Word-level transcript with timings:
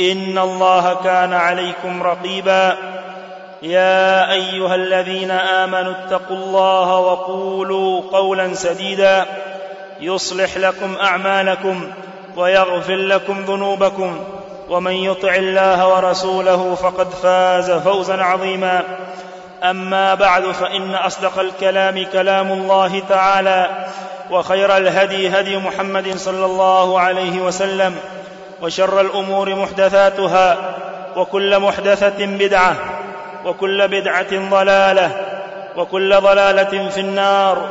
إن 0.00 0.38
الله 0.38 0.94
كان 0.94 1.32
عليكم 1.32 2.02
رقيبا. 2.02 2.76
يا 3.62 4.32
أيها 4.32 4.74
الذين 4.74 5.30
آمنوا 5.30 5.92
اتقوا 5.92 6.36
الله 6.36 6.98
وقولوا 6.98 8.02
قولا 8.12 8.54
سديدا. 8.54 9.26
يصلح 10.00 10.56
لكم 10.56 10.96
أعمالكم 11.02 11.90
ويغفر 12.36 12.96
لكم 12.96 13.44
ذنوبكم. 13.44 14.24
ومن 14.68 14.92
يطع 14.92 15.34
الله 15.34 15.88
ورسوله 15.88 16.74
فقد 16.74 17.10
فاز 17.10 17.70
فوزا 17.70 18.22
عظيما. 18.22 18.82
أما 19.62 20.14
بعد 20.14 20.42
فإن 20.42 20.94
أصدق 20.94 21.38
الكلام 21.38 22.06
كلام 22.12 22.52
الله 22.52 23.02
تعالى 23.08 23.86
وخير 24.30 24.76
الهدي 24.76 25.28
هدي 25.28 25.56
محمد 25.56 26.16
صلى 26.16 26.44
الله 26.44 27.00
عليه 27.00 27.40
وسلم. 27.40 27.96
وشر 28.62 29.00
الأمور 29.00 29.54
محدثاتها 29.54 30.74
وكل 31.16 31.58
محدثة 31.58 32.26
بدعة 32.26 32.76
وكل 33.44 33.88
بدعة 33.88 34.48
ضلالة 34.50 35.26
وكل 35.76 36.20
ضلالة 36.20 36.88
في 36.88 37.00
النار. 37.00 37.70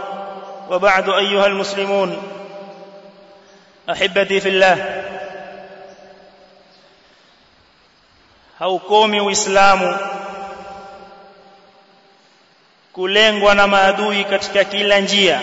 وبعد 0.69 1.09
أيها 1.09 1.45
المسلمون 1.45 2.17
أحبتي 3.89 4.39
في 4.39 4.50
الله 4.50 5.02
haukomi 8.59 9.22
uislamu 9.22 9.97
kulengwa 12.94 13.56
na 13.56 13.67
maadui 13.67 14.23
katika 14.23 14.63
kila 14.63 15.00
njia. 15.00 15.41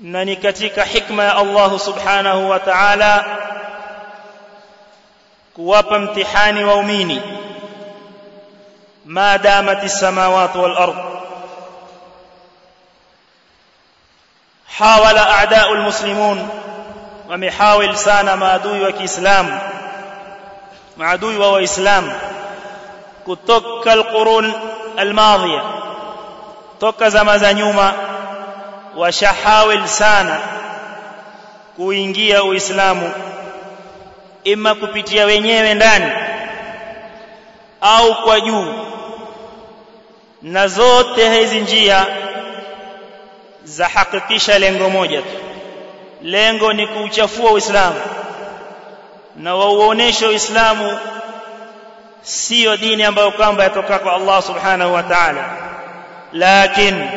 Na 0.00 0.24
ni 0.24 0.36
katika 0.36 0.84
hikma 0.84 1.24
ya 1.24 1.36
Allah 1.36 1.78
subhanahu 1.80 2.50
wa 2.50 2.58
ta'ala 2.60 3.24
kuwapa 5.54 5.98
mtihani 5.98 6.64
waumini 6.64 7.22
ma 9.04 9.38
damati 9.38 9.88
samawati 9.88 10.58
wal 10.58 10.76
ard 10.76 10.96
hawala 14.78 15.38
a'da'u 15.38 15.74
almuslimun 15.74 16.48
wamehawil 17.28 17.96
sana 17.96 18.36
maadui 18.36 18.80
wa 18.80 18.92
Kiislamu 18.92 19.60
maadui 20.96 21.38
wa 21.38 21.52
waislamu 21.52 22.12
kutoka 23.24 23.92
alqurun 23.92 24.52
almadhiya 24.96 25.62
toka 26.80 27.10
zama 27.10 27.38
za 27.38 27.54
nyuma 27.54 27.94
washahawil 28.96 29.86
sana 29.86 30.38
kuingia 31.76 32.44
uislamu 32.44 33.10
ima 34.44 34.74
kupitia 34.74 35.24
wenyewe 35.26 35.74
ndani 35.74 36.12
au 37.80 38.14
kwa 38.14 38.40
juu. 38.40 38.66
Na 40.42 40.68
zote 40.68 41.38
hizi 41.40 41.60
njia 41.60 42.06
za 43.64 43.88
hakikisha 43.88 44.58
lengo 44.58 44.90
moja 44.90 45.22
tu. 45.22 45.28
Lengo 46.22 46.72
ni 46.72 46.86
kuuchafua 46.86 47.50
uislamu. 47.50 48.00
Na 49.36 49.54
wauoneshe 49.54 50.26
uislamu 50.26 50.98
sio 52.22 52.76
dini 52.76 53.02
ambayo 53.02 53.30
kwamba 53.30 53.64
yatoka 53.64 53.98
kwa 53.98 54.12
Allah 54.14 54.42
subhanahu 54.42 54.94
wa 54.94 55.02
ta'ala. 55.02 55.44
Lakini 56.32 57.08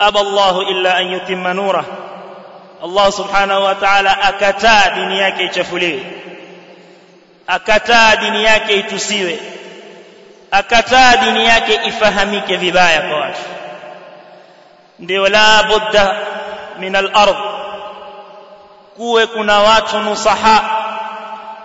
aba 0.00 0.20
Allah 0.20 0.54
illa 0.70 0.90
an 0.96 1.12
yutimma 1.12 1.54
nura 1.54 1.84
Allah 2.84 3.12
subhanahu 3.12 3.64
wa 3.64 3.74
ta'ala 3.74 4.22
akataa 4.22 4.90
dini 4.90 5.18
yake 5.18 5.44
ichafuliwe 5.44 6.02
akataa 7.46 8.16
dini 8.16 8.44
yake 8.44 8.76
itusiwe 8.76 9.38
akataa 10.50 11.16
dini 11.16 11.44
yake 11.46 11.80
ifahamike 11.86 12.56
vibaya 12.56 13.00
kwa 13.02 13.20
watu 13.20 13.40
ndio 14.98 15.28
la 15.28 15.62
budda 15.62 16.16
min 16.78 16.96
al-ard 16.96 17.36
kuwe 18.96 19.26
kuna 19.26 19.58
watu 19.60 19.98
nusaha 19.98 20.64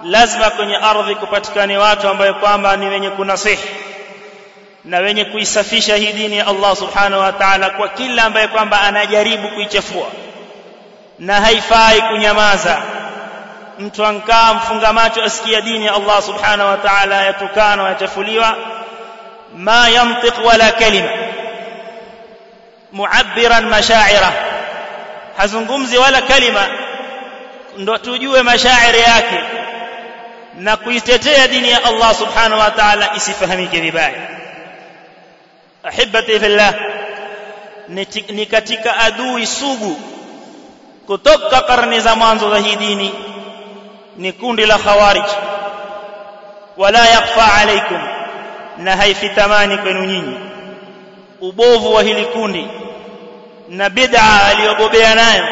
lazima 0.04 0.50
kwenye 0.50 0.76
ardhi 0.78 1.16
kupatikane 1.16 1.78
watu 1.78 2.10
ambayo 2.10 2.34
kwamba 2.34 2.78
ni 2.78 2.86
wenye 2.86 3.10
kunasihi 3.10 3.70
na 4.86 4.98
wenye 5.00 5.26
kuisafisha 5.26 5.96
hii 5.96 6.14
dini 6.14 6.38
ya 6.38 6.48
Allah 6.48 6.76
subhanahu 6.76 7.22
wa 7.22 7.32
ta'ala 7.32 7.70
kwa 7.70 7.90
kila 7.90 8.24
ambaye 8.24 8.48
kwamba 8.48 8.82
anajaribu 8.82 9.48
kuichafua. 9.50 10.08
Na 11.20 11.42
haifai 11.42 12.02
kunyamaza. 12.02 12.82
Mtu 13.80 14.06
ankaa 14.06 14.54
mfunga 14.54 14.94
macho 14.94 15.24
asikia 15.24 15.62
dini 15.62 15.86
ya 15.86 15.94
Allah 15.96 16.22
subhanahu 16.22 16.70
wa 16.70 16.78
ta'ala 16.78 17.24
yatukana 17.26 17.76
na 17.84 17.90
yachafuliwa 17.90 18.56
ma 19.56 19.90
yantiq 19.90 20.46
wala 20.46 20.72
kalima. 20.72 21.10
Muabbiran 22.92 23.66
mashaira. 23.70 24.32
Hazungumzi 25.38 25.98
wala 25.98 26.22
kalima. 26.22 26.68
Ndo 27.78 27.98
tujue 27.98 28.42
mashairi 28.44 29.00
yake. 29.00 29.40
Na 30.60 30.78
kuitetea 30.78 31.48
dini 31.48 31.70
ya 31.72 31.84
Allah 31.86 32.16
subhanahu 32.16 32.62
wa 32.62 32.72
ta'ala 32.72 33.16
isifahamike 33.16 33.80
vibaya 33.80 34.14
ahibati 35.86 36.40
fillah. 36.40 36.74
Ni 38.30 38.46
katika 38.46 38.98
adui 38.98 39.46
sugu. 39.48 39.98
Kutoka 41.08 41.62
karne 41.62 42.00
za 42.00 42.16
mwanzo 42.16 42.50
za 42.50 42.58
hii 42.58 42.76
dini 42.76 43.12
ni 44.18 44.32
kundi 44.32 44.66
la 44.66 44.78
khawarij. 44.78 45.24
Wala 46.78 47.06
yakfa 47.10 47.54
alaikum 47.54 48.00
na 48.78 48.96
haifitamani 48.98 49.78
kwenu 49.78 50.04
nyinyi. 50.06 50.38
Ubovu 51.42 51.94
wa 51.94 52.04
hili 52.04 52.26
kundi 52.26 52.68
na 53.70 53.90
bid'a 53.90 54.46
aliyobobea 54.48 55.16
nayo 55.16 55.46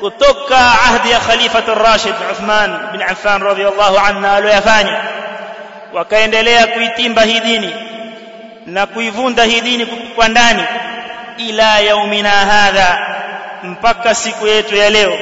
kutoka 0.00 0.56
ahdi 0.58 1.10
ya 1.10 1.20
khalifatu 1.20 1.74
rashid 1.74 2.14
Uthman 2.32 2.78
bin 2.92 3.02
Affan 3.02 3.42
radhiyallahu 3.42 3.98
anhu 3.98 4.26
aliyofanya 4.26 5.00
wakaendelea 5.92 6.66
kuitimba 6.66 7.22
hii 7.22 7.40
dini 7.40 7.74
na 8.68 8.86
kuivunda 8.86 9.44
hii 9.44 9.60
dini 9.60 9.86
kwa 9.86 10.28
ndani. 10.28 10.62
Ila 11.38 11.78
yaumina 11.80 12.30
hadha 12.30 12.98
mpaka 13.62 14.14
siku 14.14 14.46
yetu 14.46 14.76
ya 14.76 14.90
leo. 14.90 15.18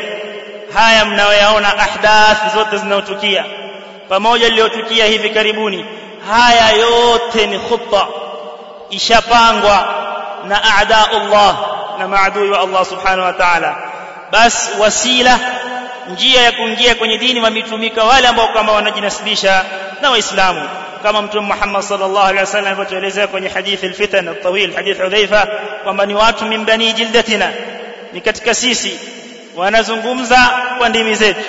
Haya 0.75 1.04
mnayoyaona 1.04 1.78
ahdath 1.78 2.54
zote 2.54 2.76
zinazotukia 2.76 3.44
pamoja 4.08 4.46
iliyotukia 4.46 5.06
hivi 5.06 5.31
karibuni 5.31 5.84
haya 6.31 6.70
yote 6.70 7.46
ni 7.46 7.58
khutta 7.58 8.06
ishapangwa 8.90 9.88
na 10.49 10.62
a'daullah 10.78 11.56
na 11.99 12.08
maadui 12.08 12.50
wa 12.50 12.60
Allah 12.60 12.84
subhanahu 12.87 13.22
wa 13.26 13.32
ta'ala. 13.32 13.76
Bas 14.32 14.70
wasila 14.78 15.38
njia 16.12 16.42
ya 16.42 16.52
kuingia 16.52 16.94
kwenye 16.94 17.19
dini 17.19 17.40
wametumika 17.40 18.04
wale 18.04 18.28
ambao 18.28 18.49
kama 18.49 18.72
wanajinasibisha 18.72 19.64
na 20.02 20.10
waislamu 20.10 20.69
kama 21.06 21.23
mtume 21.23 21.47
Muhammad 21.47 21.82
sallallahu 21.82 22.26
alaihi 22.26 22.41
wasallam 22.41 22.67
alivyotuelezea 22.67 23.26
kwenye 23.26 23.49
hadithi 23.49 23.87
al-fitan 23.87 24.29
al-tawil 24.29 24.75
hadith 24.75 25.03
Hudhaifa 25.03 25.47
kwamba 25.85 26.06
ni 26.06 26.14
watu 26.14 26.44
min 26.44 26.64
bani 26.64 26.93
jildatina 26.93 27.50
ni 28.12 28.20
katika 28.20 28.55
sisi 28.55 28.99
wanazungumza 29.56 30.50
kwa 30.79 30.88
ndimi 30.88 31.14
zetu 31.14 31.41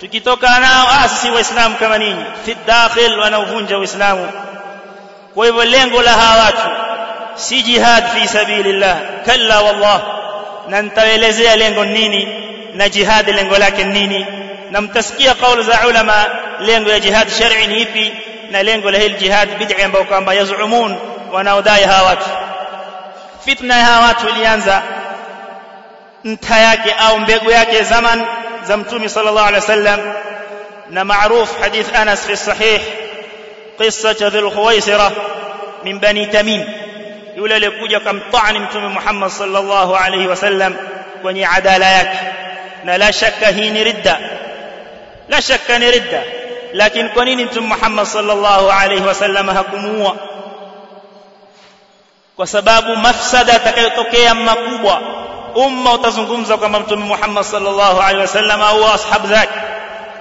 tukitoka 0.00 0.60
nao 0.60 0.86
ah 0.90 1.08
sisi 1.08 1.30
waislamu 1.30 1.76
kama 1.76 1.98
ninyi 1.98 2.24
fi 2.46 2.56
dakhil 2.66 3.18
wanaovunja 3.18 3.78
uislamu 3.78 4.28
kwa 5.34 5.46
hivyo 5.46 5.64
lengo 5.64 6.02
la 6.02 6.12
hawa 6.12 6.44
watu 6.44 6.68
si 7.34 7.62
jihad 7.62 8.04
fi 8.08 8.28
sabilillah 8.28 8.98
kalla 9.26 9.60
wallah 9.60 10.02
na 10.68 10.82
nitaelezea 10.82 11.56
lengo 11.56 11.84
nini 11.84 12.28
na 12.74 12.88
jihad 12.88 13.28
lengo 13.28 13.58
lake 13.58 13.84
nini 13.84 14.26
na 14.70 14.80
mtasikia 14.80 15.34
kauli 15.34 15.62
za 15.62 15.86
ulama 15.88 16.26
lengo 16.60 16.90
ya 16.90 17.00
jihad 17.00 17.28
shar'i 17.30 17.66
ni 17.66 17.82
ipi 17.82 18.12
na 18.52 18.62
lengo 18.62 18.90
la 18.90 18.98
hili 18.98 19.14
jihad 19.14 19.48
bid'a 19.58 19.84
ambayo 19.84 20.04
kwamba 20.04 20.34
yazumun 20.34 20.96
wanaodai 21.32 21.84
hawa 21.84 22.08
watu 22.08 22.30
fitna 23.44 23.74
ya 23.78 23.84
hawa 23.84 24.06
watu 24.06 24.28
ilianza 24.28 24.82
nta 26.24 26.56
yake 26.58 26.94
au 26.98 27.18
mbegu 27.18 27.50
yake 27.50 27.82
zaman 27.82 28.24
za 28.64 28.76
mtume 28.76 29.08
sallallahu 29.08 29.46
alaihi 29.48 29.60
wasallam 29.66 30.00
na 30.90 31.04
maruf 31.04 31.60
hadith 31.60 31.96
Anas 31.96 32.26
fi 32.26 32.36
sahih 32.36 32.80
qissa 33.78 34.12
dhul 34.12 34.50
khuwaisira 34.50 35.10
min 35.84 35.98
bani 36.00 36.26
tamim 36.26 36.62
yule 37.36 37.54
aliyekuja 37.54 38.00
kumtani 38.00 38.58
mtume 38.58 38.88
Muhammad 38.88 39.30
sallallahu 39.30 39.96
alaihi 39.96 40.26
wasallam 40.26 40.74
kwenye 41.22 41.46
adala 41.46 41.86
yake 41.86 42.18
na 42.84 42.98
la 42.98 43.12
shakka 43.12 43.46
hii 43.46 43.70
ni 43.70 43.84
ridda 43.84 44.18
la 45.28 45.42
shakka 45.42 45.78
ni 45.78 45.90
ridda 45.90 46.22
lakini 46.72 47.08
kwa 47.08 47.24
nini 47.24 47.44
mtume 47.44 47.66
Muhammad 47.66 48.06
sallallahu 48.06 48.70
alaihi 48.70 49.04
wasallam 49.06 49.48
hakumuua 49.48 50.16
kwa 52.36 52.46
sababu 52.46 52.96
mafsada 52.96 53.54
atakayotokea 53.54 54.34
makubwa 54.34 55.00
umma 55.54 55.92
utazungumza 55.92 56.56
kwamba 56.56 56.80
mtume 56.80 57.04
Muhammad 57.04 57.44
sallallahu 57.44 58.00
alaihi 58.00 58.20
wasallam 58.20 58.62
au 58.62 58.84
ashabu 58.86 59.26
zake 59.28 59.58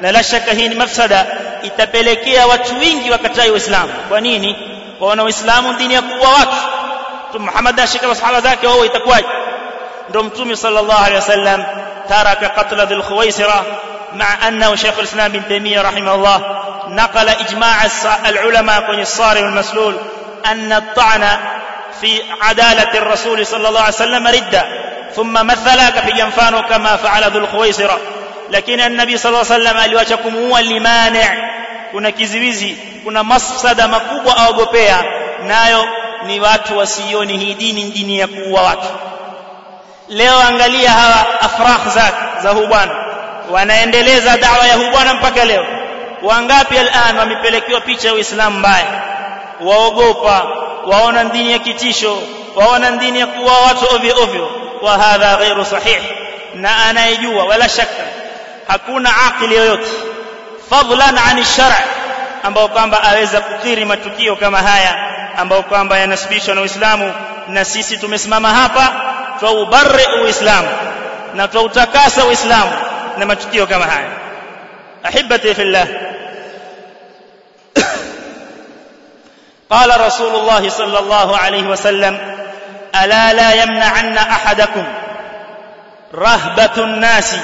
na 0.01 0.11
la 0.11 0.23
shaka 0.23 0.51
hii 0.51 0.69
ni 0.69 0.75
mafsada 0.75 1.25
itapelekea 1.63 2.47
watu 2.47 2.79
wengi 2.79 3.11
wakatai 3.11 3.51
uislamu 3.51 3.93
kwa 4.09 4.21
nini 4.21 4.55
waona 4.99 5.23
uislamu 5.23 5.73
dini 5.73 5.93
ya 5.93 6.01
kuua 6.01 6.29
watu 6.29 6.55
mtume 7.29 7.45
Muhammad 7.45 7.79
ashika 7.79 8.07
masahaba 8.07 8.41
zake 8.41 8.67
wao 8.67 8.85
itakuwaje 8.85 9.27
ndio 10.09 10.23
mtume 10.23 10.55
sallallahu 10.55 10.99
alaihi 10.99 11.15
wasallam 11.15 11.63
taraka 12.09 12.49
qatl 12.49 12.85
dhul 12.85 13.03
khuwaisira 13.03 13.63
مع 14.13 14.47
أنه 14.47 14.75
شيخ 14.75 14.97
الإسلام 14.97 15.31
بن 15.31 15.47
تيمية 15.47 15.81
رحمه 15.81 16.15
الله 16.15 16.41
نقل 16.87 17.29
إجماع 17.29 17.75
العلماء 18.25 18.81
كون 18.81 18.99
الصارم 18.99 19.45
المسلول 19.45 19.95
أن 20.45 20.73
الطعن 20.73 21.27
في 22.01 22.21
عدالة 22.41 22.97
الرسول 22.97 23.45
صلى 23.47 23.69
الله 23.69 23.79
عليه 23.79 23.93
وسلم 23.93 24.27
ردة 24.27 24.65
ثم 25.15 25.33
مثل 25.33 25.89
كفي 25.89 26.23
mfano 26.23 26.55
كما 26.69 26.95
فعل 26.95 27.31
ذو 27.31 27.39
الخويصرة. 27.39 27.97
لكن 28.49 28.79
النبي 28.79 29.17
صلى 29.17 29.29
الله 29.29 29.53
عليه 29.53 29.63
وسلم 29.63 29.77
aliwacha 29.77 30.17
kumuua 30.17 30.61
limani 30.61 31.19
kuna 31.91 32.11
kiziwizi 32.11 32.77
kuna 33.03 33.23
mafsada 33.23 33.87
makubwa 33.87 34.37
aogopea 34.37 35.03
nayo 35.47 35.85
ni 36.25 36.39
watu 36.39 36.77
wasioni 36.77 37.37
hii 37.37 37.53
dini 37.53 37.83
dini 37.83 38.19
ya 38.19 38.27
kuua 38.27 38.61
watu 38.61 38.87
leo 40.09 40.39
angalia 40.39 40.91
hawa 40.91 41.25
wanaendeleza 43.51 44.37
dawa 44.37 44.67
ya 44.67 44.75
huu 44.75 44.91
bwana 44.91 45.13
mpaka 45.13 45.45
leo. 45.45 45.65
Wangapi 46.21 46.77
al'an 46.77 47.17
wamepelekewa 47.17 47.81
picha 47.81 48.07
ya 48.07 48.13
Uislamu 48.13 48.59
mbaya? 48.59 48.85
Waogopa 49.61 50.45
waona 50.85 51.23
dini 51.23 51.51
ya 51.51 51.59
kitisho 51.59 52.17
waona 52.55 52.91
dini 52.91 53.19
ya 53.19 53.27
kuwa 53.27 53.61
watu 53.61 53.95
ovyo 53.95 54.15
ovyo. 54.23 54.49
Wa 54.81 54.97
hadha 54.97 55.35
ghairu 55.37 55.65
sahih 55.65 56.01
na 56.55 56.85
anayejua 56.85 57.43
wala 57.43 57.69
shaka 57.69 58.03
hakuna 58.67 59.09
akili 59.27 59.55
yoyote. 59.55 59.89
Fadlan 60.69 61.17
an 61.17 61.43
shar' 61.43 61.83
ambao 62.43 62.67
kwamba 62.67 63.03
aweza 63.03 63.41
kukiri 63.41 63.85
matukio 63.85 64.35
kama 64.35 64.57
haya 64.57 64.95
ambao 65.37 65.63
kwamba 65.63 65.97
yanasibishwa 65.97 66.55
na 66.55 66.61
Uislamu 66.61 67.13
na 67.47 67.65
sisi 67.65 67.97
tumesimama 67.97 68.49
hapa 68.49 68.93
twaubarri 69.39 70.05
uislamu 70.23 70.67
na 71.33 71.47
twautakasa 71.47 72.25
uislamu 72.25 72.71
na 73.17 73.25
matukio 73.25 73.67
kama 73.67 73.85
haya 73.85 74.11
ahibati 75.03 75.55
fillah 75.55 75.87
قال 79.71 79.87
رسول 80.01 80.35
الله 80.35 80.69
صلى 80.69 80.99
الله 80.99 81.37
عليه 81.37 81.63
وسلم 81.63 82.13
ألا 83.03 83.33
لا 83.33 83.63
يمنعن 83.63 84.17
أحدكم 84.17 84.83
رهبة 86.15 86.75
الناس 86.77 87.35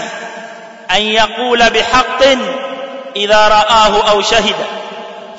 أن 0.91 1.01
يقول 1.01 1.69
بحق 1.69 2.21
إذا 3.15 3.47
رآه 3.47 4.09
أو 4.11 4.21
شهد 4.21 4.55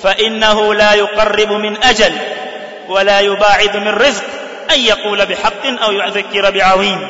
فإنه 0.03 0.75
لا 0.75 0.93
يقرب 0.95 1.53
من 1.53 1.83
أجل 1.83 2.13
ولا 2.89 3.21
يباعد 3.21 3.77
من 3.77 3.89
رزق 3.89 4.25
أن 4.71 4.81
يقول 4.81 5.27
بحق 5.27 5.67
أو 5.85 5.93
يذكر 5.93 6.51
بعظيم. 6.51 7.09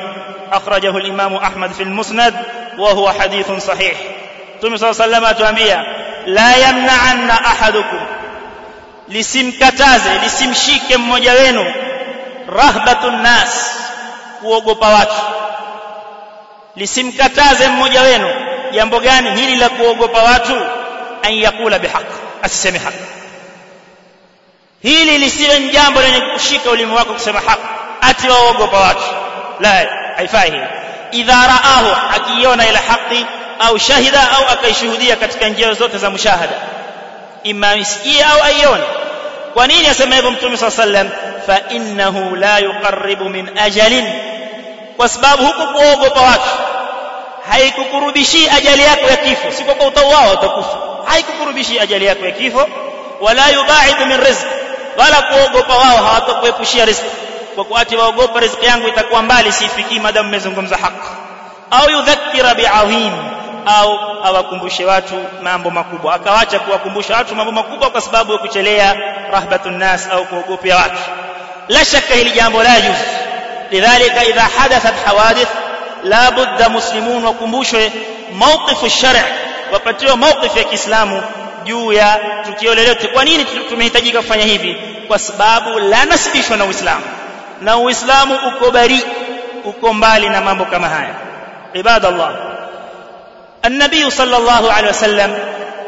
أخرجه 0.51 0.97
الإمام 0.97 1.35
أحمد 1.35 1.71
في 1.71 1.83
المسند. 1.83 2.33
وهو 2.78 3.12
حديث 3.12 3.52
صحيح 3.66 3.94
ثم 4.62 4.76
صلى 4.76 4.90
الله 4.90 5.02
عليه 5.02 5.12
وسلم 5.16 5.24
atuambia 5.24 5.84
la 6.26 6.56
yamna'anna 6.56 7.44
ahadukum 7.44 8.00
lisimkataze 9.08 10.10
lisimshike 10.24 10.96
mmoja 10.96 11.32
wenu 11.32 11.64
rahbatun 12.48 13.22
nas 13.22 13.70
kuogopa 14.40 14.88
watu 14.88 15.14
lisimkataze 16.76 17.68
mmoja 17.68 18.00
wenu 18.02 18.28
jambo 18.72 19.00
gani 19.00 19.30
hili 19.40 19.56
la 19.56 19.68
kuogopa 19.68 20.22
watu 20.22 20.56
an 21.22 21.32
yakula 21.34 21.78
bihaq 21.78 22.06
asiseme 22.42 22.78
haki 22.78 22.98
hili 24.82 25.18
lisiwe 25.18 25.58
ni 25.58 25.68
jambo 25.68 26.00
lenye 26.02 26.20
kushika 26.20 26.70
ulimi 26.70 26.92
wako 26.94 27.12
kusema 27.12 27.40
haki 27.40 27.62
ati 28.00 28.28
waogopa 28.28 28.76
watu 28.80 29.02
la 29.60 29.86
haifai 30.16 30.50
hili 30.50 30.62
Idha 31.11 31.33
raahu 31.47 31.95
akiiona 32.15 32.67
ile 32.69 32.77
haki 32.77 33.25
au 33.59 33.79
shahida 33.79 34.31
au 34.31 34.43
akaishuhudia 34.53 35.15
katika 35.15 35.49
njia 35.49 35.73
zote 35.73 35.97
za 35.97 36.09
mushahada 36.09 36.53
imma 37.43 37.75
isikie 37.75 38.23
au 38.23 38.43
aione 38.43 38.83
kwa 39.53 39.67
nini 39.67 39.87
asema 39.87 40.15
hivyo 40.15 40.31
mtume 40.31 40.57
saa 40.57 40.71
sallam 40.71 41.09
fa 41.47 41.59
innahu 41.69 42.35
la 42.35 42.57
yuqarribu 42.59 43.29
min 43.29 43.57
ajalin 43.59 44.05
kwa 44.97 45.09
sababu 45.09 45.45
huku 45.45 45.67
kuogopa 45.73 46.21
watu 46.21 46.49
haikukurubishi 47.49 48.49
ajali 48.49 48.83
yako 48.83 49.05
ya 49.09 49.17
kifo 49.17 49.51
si 49.51 49.63
kwamba 49.63 49.85
utauawa 49.85 50.33
utakufa 50.33 50.77
haikukurubishi 51.05 51.79
ajali 51.79 52.05
yako 52.05 52.25
ya 52.25 52.31
kifo 52.31 52.69
wala 53.21 53.49
yubaidu 53.49 54.05
min 54.05 54.17
rizq 54.17 54.45
wala 54.97 55.21
kuogopa 55.21 55.73
wao 55.75 55.97
hawatakuepushia 55.97 56.85
riziki 56.85 57.07
kwa 57.59 57.65
kuati 57.65 57.95
waogopa 57.95 58.39
riziki 58.39 58.65
yangu 58.65 58.87
itakuwa 58.87 59.21
mbali 59.21 59.51
sifikii 59.51 59.99
madam 59.99 60.27
mmezungumza 60.27 60.77
haki. 60.77 61.07
Au 61.71 61.89
yudhakira 61.89 62.55
bi'azim 62.55 63.11
au 63.65 63.99
awakumbushe 64.23 64.85
watu 64.85 65.15
mambo 65.41 65.69
makubwa. 65.69 66.13
Akawacha 66.15 66.59
kuwakumbusha 66.59 67.15
watu 67.15 67.35
mambo 67.35 67.51
makubwa 67.51 67.89
kwa 67.89 68.01
sababu 68.01 68.31
ya 68.31 68.37
kuchelea 68.37 68.95
rahbatun 69.31 69.77
nas 69.77 70.07
au 70.11 70.25
kuogopea 70.25 70.75
watu. 70.75 70.97
La 71.67 71.85
shaka 71.85 72.13
hili 72.13 72.31
jambo 72.31 72.63
la 72.63 72.81
juz 72.81 72.97
lidhalika 73.71 74.25
idha 74.25 74.41
hadathat 74.59 75.05
hawadith 75.05 75.49
la 76.03 76.31
budda 76.31 76.69
muslimun 76.69 77.25
wakumbushwe 77.25 77.91
mawqifu 78.33 78.85
ash-shar' 78.85 79.23
wapatiwa 79.73 80.17
mawqif 80.17 80.55
ya 80.57 80.63
Kiislamu 80.63 81.21
juu 81.63 81.93
ya 81.93 82.19
tukio 82.45 82.75
lolote. 82.75 83.07
Kwa 83.07 83.25
nini 83.25 83.45
tumehitajika 83.69 84.21
kufanya 84.21 84.43
hivi? 84.45 84.77
Kwa 85.07 85.19
sababu 85.19 85.79
la 85.79 86.05
nasibishwa 86.05 86.57
na 86.57 86.65
Uislamu 86.65 87.03
na 87.61 87.77
uislamu 87.77 88.35
uko 88.47 88.71
bari 88.71 89.03
uko 89.65 89.93
mbali 89.93 90.29
na 90.29 90.41
mambo 90.41 90.65
kama 90.65 90.89
haya. 90.89 91.13
Ibadallah. 91.73 92.31
Annabii 93.63 94.11
sallallahu 94.11 94.67
alaihi 94.69 94.87
wasallam 94.87 95.31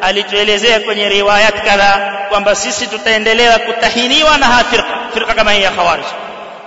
alituelezea 0.01 0.79
kwenye 0.79 1.09
riwayat 1.09 1.65
kadha 1.65 2.13
kwamba 2.29 2.55
sisi 2.55 2.87
tutaendelea 2.87 3.59
kutahiniwa 3.59 4.37
na 4.37 4.45
hafirqa 4.45 4.93
firqa 5.13 5.33
kama 5.33 5.51
hii 5.51 5.61
ya 5.63 5.71
khawarij. 5.71 6.05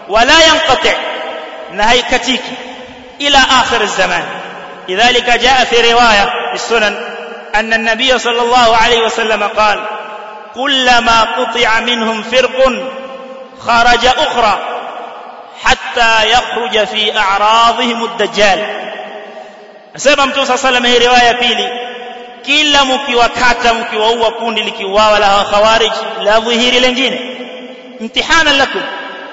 Wala 0.09 0.33
yanqati 0.41 0.93
na 1.73 1.85
haikatiki 1.85 2.53
ila 3.19 3.39
akhir 3.61 3.87
zaman 3.87 4.23
lidhalika 4.89 5.39
jaa 5.39 5.65
fi 5.67 5.83
riwaya 5.83 6.33
sunan 6.69 6.95
أن 7.55 7.73
النبي 7.73 8.19
صلى 8.19 8.43
الله 8.43 8.77
عليه 8.77 9.01
وسلم- 9.07 9.43
قال 9.59 9.79
كلما 10.55 11.21
قطع 11.23 11.81
منهم 11.81 12.23
فرق 12.23 12.59
خرج 13.67 14.07
أخرى 14.07 14.59
حتى 15.63 16.31
يخرج 16.31 16.85
في 16.85 17.19
أعراضهم 17.19 18.05
الدجال. 18.05 18.67
أسيب 19.97 20.21
أمتو 20.21 20.45
صلى 20.45 20.55
الله 20.55 20.67
عليه 20.67 20.89
وسلم 20.91 21.09
رواية 21.09 21.33
بيلي 21.33 21.85
كلا 22.47 22.85
مكي 22.85 23.15
وكاتا 23.15 23.73
مكي 23.73 23.97
وهو 23.97 24.31
كوني 24.31 24.63
لكي 24.63 24.85
ووالها 24.85 25.43
خوارج 25.43 25.93
لا 26.21 26.39
ظهيري 26.39 26.81
لنجين 26.81 27.35
امتحانا 28.01 28.51
لكم 28.51 28.81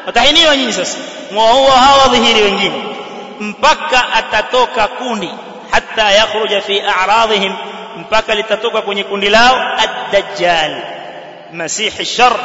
وتحيني 0.08 0.48
ونجين 0.50 0.72
سس 0.72 0.98
وهو 1.34 1.68
هوا 1.68 2.08
ظهيري 2.08 2.44
ونجين 2.52 2.84
مبكا 3.40 3.98
أتتوكا 4.18 4.86
كوني 5.00 5.30
حتى 5.74 6.18
يخرج 6.18 6.60
في 6.60 6.90
أعراضهم 6.90 7.58
مبكا 7.98 8.34
لتتوكا 8.34 8.80
كوني 8.80 9.04
كوني 9.04 9.30
لاو 9.30 9.56
الدجال 9.84 10.84
مسيح 11.54 12.00
الشر 12.00 12.40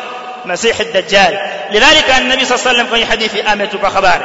مسيح 0.44 0.80
الدجال 0.80 1.38
lidhalika 1.70 2.16
an-nabi 2.16 2.46
sallallahu 2.46 2.68
alayhi 2.70 2.90
kwenye 2.90 3.04
hadithi 3.04 3.42
ametupa 3.42 3.90
habari 3.90 4.24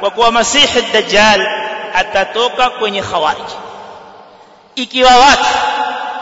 kwa 0.00 0.10
kuwa 0.10 0.32
masihi 0.32 0.78
ad-dajjal 0.78 1.46
atatoka 1.94 2.70
kwenye 2.70 3.02
khawarij 3.02 3.48
ikiwa 4.74 5.16
watu 5.16 5.44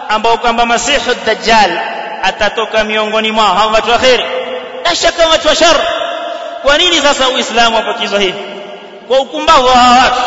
ambao 0.08 0.36
kwamba 0.38 0.66
masih 0.66 1.08
ad-dajjal 1.10 1.78
atatoka 2.22 2.84
miongoni 2.84 3.32
mwao 3.32 3.54
hao 3.54 3.70
watu 3.70 3.90
wa 3.90 3.98
khairi 3.98 4.24
na 4.84 4.94
shaka 4.96 5.26
watu 5.28 5.48
wa 5.48 5.54
shar 5.54 5.76
kwa 6.62 6.78
nini 6.78 6.96
sasa 7.00 7.28
uislamu 7.28 7.76
wapokizwa 7.76 8.20
hivi 8.20 8.38
kwa 9.08 9.20
ukumbavu 9.20 9.66
wa 9.66 9.72
watu 9.74 10.20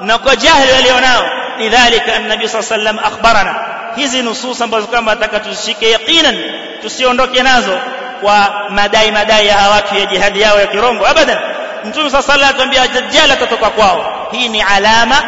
na 0.00 0.18
kwa 0.18 0.36
jahili 0.36 0.72
walionao 0.72 1.24
lidhalika 1.58 2.14
an-nabi 2.16 2.48
sallallahu 2.48 2.74
alayhi 2.74 2.86
wasallam 2.98 2.98
akhbarana 3.12 3.54
hizi 3.96 4.22
nusus 4.22 4.60
ambazo 4.60 4.86
kwamba 4.86 5.12
ataka 5.12 5.40
tuzishike 5.40 5.90
yaqinan 5.90 6.38
tusiondoke 6.82 7.42
nazo 7.42 7.78
kwa 8.22 8.66
madai 8.70 9.10
madai 9.10 9.46
ya 9.46 9.68
watu 9.70 9.94
ya 9.94 10.06
jihadi 10.06 10.40
yao 10.40 10.60
ya 10.60 10.66
kirongo 10.66 11.06
abadan 11.06 11.38
mtume 11.84 12.00
alayhi 12.08 12.16
wasallam 12.16 12.48
atuambia 12.50 12.88
dajjal 12.88 13.30
atatoka 13.30 13.70
kwao 13.70 14.28
hii 14.32 14.48
ni 14.48 14.62
alama 14.62 15.22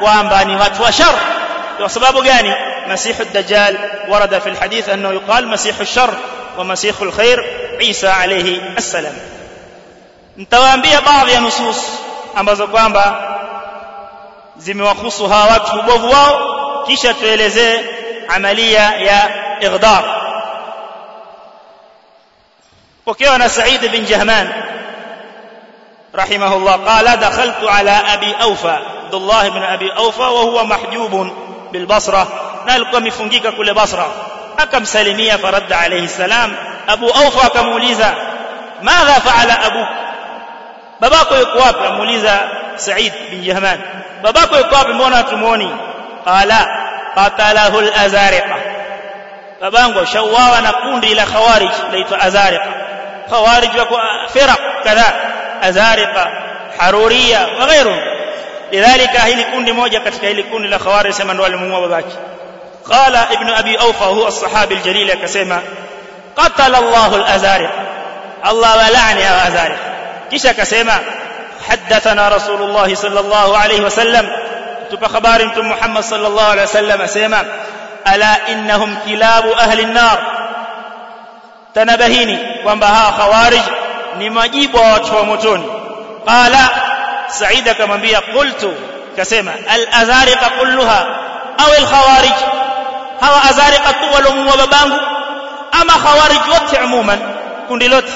kwamba 0.00 0.44
ni 0.44 0.56
watu 0.56 0.82
wa 0.82 0.92
shar 0.92 1.14
kwa 1.78 1.88
sababu 1.88 2.22
gani 2.22 2.54
مسيح 2.88 3.20
الدجال 3.20 3.76
ورد 4.08 4.38
في 4.38 4.48
الحديث 4.48 4.88
أنه 4.88 5.12
يقال 5.12 5.48
مسيح 5.48 5.80
الشر 5.80 6.14
ومسيح 6.58 6.94
الخير 7.02 7.44
عيسى 7.78 8.08
عليه 8.08 8.60
السلام 8.78 9.14
nitawaambia 10.36 11.00
baadhi 11.00 11.32
ya 11.32 11.40
nusus 11.40 11.76
ambazo 12.36 12.66
kwamba 12.66 13.22
zimewahusu 14.56 15.28
hawa 15.28 15.46
watu 15.46 15.78
ubovu 15.78 16.10
wao 16.10 16.40
kisha 16.86 17.14
tuelezee 17.14 17.80
amalia 18.28 18.80
ya 18.82 19.28
ighdar 19.60 20.04
وكيف 23.06 23.28
أنا 23.28 23.48
سعيد 23.48 23.84
بن 23.84 24.04
جهمان 24.04 24.52
رحمه 26.14 26.56
الله 26.56 26.72
قال 26.72 27.20
دخلت 27.20 27.64
على 27.64 27.90
أبي 27.90 28.34
أوفى 28.42 28.78
عبد 29.10 29.14
الله 29.14 29.48
بن 29.48 29.62
أبي 29.62 29.92
أوفى 29.96 30.22
وهو 30.22 30.64
محجوب 30.64 31.30
بالبصرة. 31.72 32.28
نالك 32.66 32.94
مفنجيك 32.94 33.46
كل 33.46 33.74
بصرة. 33.74 34.12
أكم 34.58 34.84
سلمية 34.84 35.36
فرد 35.36 35.72
عليه 35.72 36.04
السلام؟ 36.04 36.52
أبو 36.88 37.08
أوفى 37.08 37.48
كم 37.48 37.76
ماذا 38.82 39.12
فعل 39.12 39.50
أبوك؟ 39.50 39.88
باباكو 41.00 41.34
يقواب 41.34 41.74
كم 41.74 42.22
سعيد 42.76 43.12
بن 43.30 43.42
جهمان. 43.42 43.80
باباكو 44.22 44.56
يقواب 44.56 44.86
مونا 44.86 45.22
تموني. 45.22 45.70
قال 46.26 46.52
قتله 47.16 47.78
الأزارقة. 47.78 48.56
فبانغو 49.60 50.04
شواوا 50.04 50.60
نقول 50.60 51.04
إلى 51.04 51.26
خوارج 51.26 51.72
ليت 51.90 52.12
أزارقة. 52.12 52.89
Azariqa 55.62 56.26
haruriya 56.78 57.40
wa 57.60 57.66
ghairuhum 57.66 58.00
lidhalika 58.72 59.20
hili 59.20 59.44
kundi 59.44 59.72
moja 59.72 60.00
katika 60.00 60.26
hili 60.26 60.42
kundi 60.44 60.68
la 60.68 60.78
khawarij 60.78 61.12
sema 61.14 61.34
ndo 61.34 61.42
walimuua 61.42 61.80
babake 61.80 62.14
قال 62.90 63.16
ابن 63.16 63.48
أبي 63.48 63.80
أوفى 63.80 64.04
هو 64.04 64.28
الصحابي 64.28 64.74
الجليل 64.74 65.14
كسيما 65.14 65.62
قتل 66.36 66.74
الله 66.74 67.16
الأزارق. 67.16 67.70
الله 68.46 68.76
ولعني 68.76 69.20
يا 69.20 69.48
أزارق. 69.48 69.76
كيش 70.30 70.46
كسيما 70.46 70.98
حدثنا 71.68 72.28
رسول 72.28 72.62
الله 72.62 72.94
صلى 72.94 73.20
الله 73.20 73.58
عليه 73.58 73.80
وسلم. 73.80 74.28
تبقى 74.90 75.08
خبار 75.08 75.62
محمد 75.62 76.02
صلى 76.02 76.26
الله 76.26 76.44
عليه 76.44 76.62
وسلم 76.62 77.06
سيما 77.06 77.44
ألا 78.14 78.36
إنهم 81.76 81.96
كلاب 81.96 82.00
أهل 82.02 82.22
النار 82.22 82.34
تنبهيني 82.34 82.66
وانبها 82.66 83.10
خوارج 83.10 83.60
نمجيب 84.20 84.74
ومتوني 85.20 85.64
قال 86.26 86.56
سعيد 87.28 87.68
كما 87.68 87.96
بي 87.96 88.14
قلت 88.16 88.70
كسيما 89.16 89.54
الأزارق 89.74 90.52
كلها 90.60 91.06
أو 91.60 91.72
الخوارج 91.78 92.60
hawa 93.20 93.42
azariqa 93.50 93.92
tu 93.92 94.06
waliomuua 94.14 94.56
babangu 94.56 94.98
ama 95.80 95.92
khawarij 95.92 96.42
wote 96.52 96.76
umuman 96.84 97.20
kundi 97.68 97.88
lote 97.88 98.12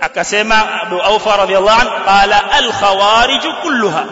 akasema 0.00 0.82
Abu 0.82 1.02
Aufa 1.02 1.36
radhiyallahu 1.36 1.80
anhu 1.80 2.04
qala 2.04 2.38
al 2.52 2.72
khawarij 2.72 3.44
kulluha 3.62 4.04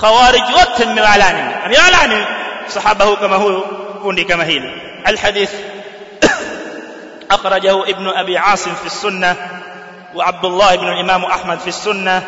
khawarij 0.00 0.46
wote 0.56 0.84
mmewalani 0.86 1.42
amewalani 1.66 2.26
sahaba 2.66 3.04
huyu 3.04 3.16
kama 3.16 3.36
huyu 3.36 3.60
kundi 4.02 4.24
kama 4.24 4.44
hili 4.44 4.70
al 5.04 5.16
hadith 5.16 5.50
أخرجه 7.34 7.82
ابن 7.82 8.08
أبي 8.08 8.38
عاصم 8.38 8.74
في 8.74 8.86
السنة 8.86 9.36
وعبد 10.14 10.44
الله 10.44 10.76
بن 10.76 10.88
الإمام 10.88 11.24
أحمد 11.24 11.58
في 11.58 11.68
السنة 11.68 12.22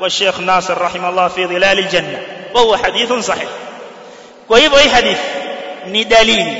والشيخ 0.00 0.40
ناصر 0.40 0.82
رحمه 0.82 1.08
الله 1.08 1.28
في 1.28 1.46
ظلال 1.46 1.78
الجنة. 1.78 2.22
وهو 2.54 2.76
حديث 2.76 3.12
صحيح. 3.12 3.48
كيف 4.48 4.74
أي 4.74 4.90
حديث. 4.90 5.18
ندليل 5.86 6.58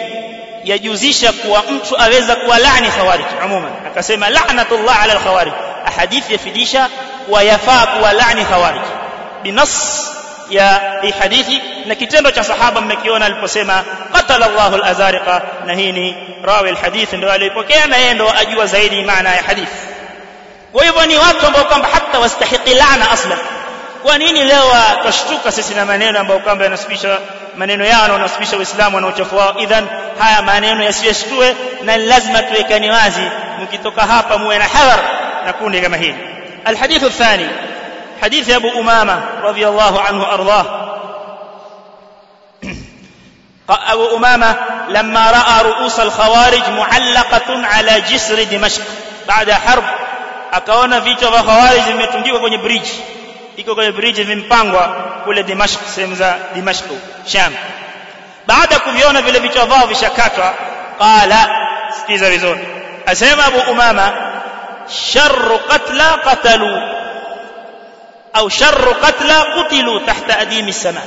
يجوزيشك 0.65 1.35
وأنت 1.49 1.93
أغيزك 1.93 2.39
ولعن 2.49 2.91
خوارج. 2.91 3.25
عموما. 3.41 3.71
أكسيما 3.87 4.27
لعنة 4.27 4.67
الله 4.73 4.93
على 4.93 5.13
الخوارج. 5.13 5.53
أحاديث 5.89 6.31
يفديشا 6.31 6.89
ويفاق 7.29 8.05
ولعن 8.05 8.45
خوارج. 8.45 8.83
بنص 9.45 10.09
ya 10.51 10.81
hii 11.03 11.11
hadithi 11.11 11.63
na 11.87 11.95
kitendo 11.95 12.31
cha 12.31 12.45
sahaba 12.45 12.81
mmekiona 12.81 13.27
aliposema 13.27 13.85
qatala 14.13 14.47
Allahu 14.47 14.75
al-azariqa 14.75 15.43
na 15.67 15.75
hii 15.75 15.93
ni 15.93 16.17
rawi 16.45 16.69
al-hadith 16.69 17.13
ndio 17.13 17.33
alipokea 17.33 17.87
na 17.87 17.97
yeye 17.97 18.15
ndio 18.15 18.39
ajua 18.39 18.67
zaidi 18.67 19.03
maana 19.03 19.35
ya 19.35 19.43
hadith 19.43 19.69
kwa 20.73 20.85
hivyo 20.85 21.07
ni 21.07 21.17
watu 21.17 21.47
ambao 21.47 21.65
kwamba 21.65 21.89
hata 21.93 22.19
wastahiki 22.19 22.75
laana 22.75 23.11
aslan 23.11 23.39
kwa 24.03 24.19
nini 24.19 24.45
leo 24.45 24.73
twashtuka 25.03 25.53
sisi 25.53 25.75
na 25.75 25.85
maneno 25.85 26.19
ambayo 26.21 26.41
kwamba 26.41 26.65
yanasibisha 26.65 27.19
maneno 27.57 27.85
yao 27.85 28.07
na 28.07 28.13
wanasibisha 28.13 28.57
Uislamu 28.57 28.97
wanaochafu 28.97 29.37
wao 29.37 29.59
idhan 29.59 29.87
haya 30.19 30.43
maneno 30.43 30.83
yasiyeshtue 30.85 31.57
na 31.85 31.97
lazima 31.97 32.43
tuwekane 32.43 32.91
wazi 32.91 33.23
mkitoka 33.63 34.03
hapa 34.03 34.39
muwe 34.39 34.59
na 34.59 34.65
hadhar 34.65 34.99
na 35.47 35.53
kundi 35.53 35.81
kama 35.81 35.97
hili 35.97 36.17
الحديث 36.69 37.05
الثاني 37.05 37.47
حديث 38.23 38.51
أبو 38.51 38.81
أمامة 38.81 39.21
رضي 39.43 39.69
الله 39.69 40.01
عنه 40.01 40.33
أرضاه. 40.33 40.65
أبو 43.69 44.17
أمامة 44.17 44.57
لما 44.89 45.31
رأى 45.31 45.63
رؤوس 45.63 46.01
الخوارج 46.01 46.69
معلقة 46.69 47.67
على 47.67 48.01
جسر 48.01 48.43
دمشق 48.43 48.83
بعد 49.29 49.53
حرب 49.53 49.85
أكون 50.53 51.01
في 51.01 51.15
جوا 51.15 51.41
خوارج 51.41 51.89
متنجي 51.89 52.33
وكوني 52.33 52.57
بريج. 52.57 52.87
إيكو 53.59 53.75
كوني 53.75 53.91
بريج 53.91 54.21
من 54.21 54.41
بانغوا 54.41 54.87
كل 55.25 55.43
دمشق 55.43 55.81
سمزا 55.97 56.39
دمشق 56.57 56.85
شام. 57.27 57.53
بعد 58.49 58.75
كوبيونا 58.75 59.23
في 59.23 59.31
لبي 59.31 59.49
جوا 59.49 59.87
في 59.87 59.95
شكاكا 59.95 60.55
قال 61.01 61.33
استيزا 61.91 62.37
بزون 62.37 62.65
أسيما 63.09 63.47
أبو 63.47 63.61
أمامة 63.73 64.13
شر 64.89 65.61
قتلى 65.69 66.09
قتلوا. 66.09 66.98
Au 68.39 68.51
sharru 68.51 68.95
qatla 69.03 69.37
qutilu 69.55 70.01
tahta 70.07 70.39
adimi 70.39 70.73
sama. 70.73 71.01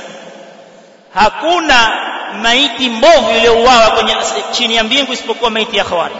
Hakuna 1.14 1.78
maiti 2.42 2.88
mbovu 2.88 3.30
iliyouawa 3.36 3.90
kwenye 3.90 4.16
chini 4.52 4.76
ya 4.76 4.84
mbingu 4.84 5.12
isipokuwa 5.12 5.50
maiti 5.50 5.76
ya 5.76 5.84
khawarij 5.84 6.16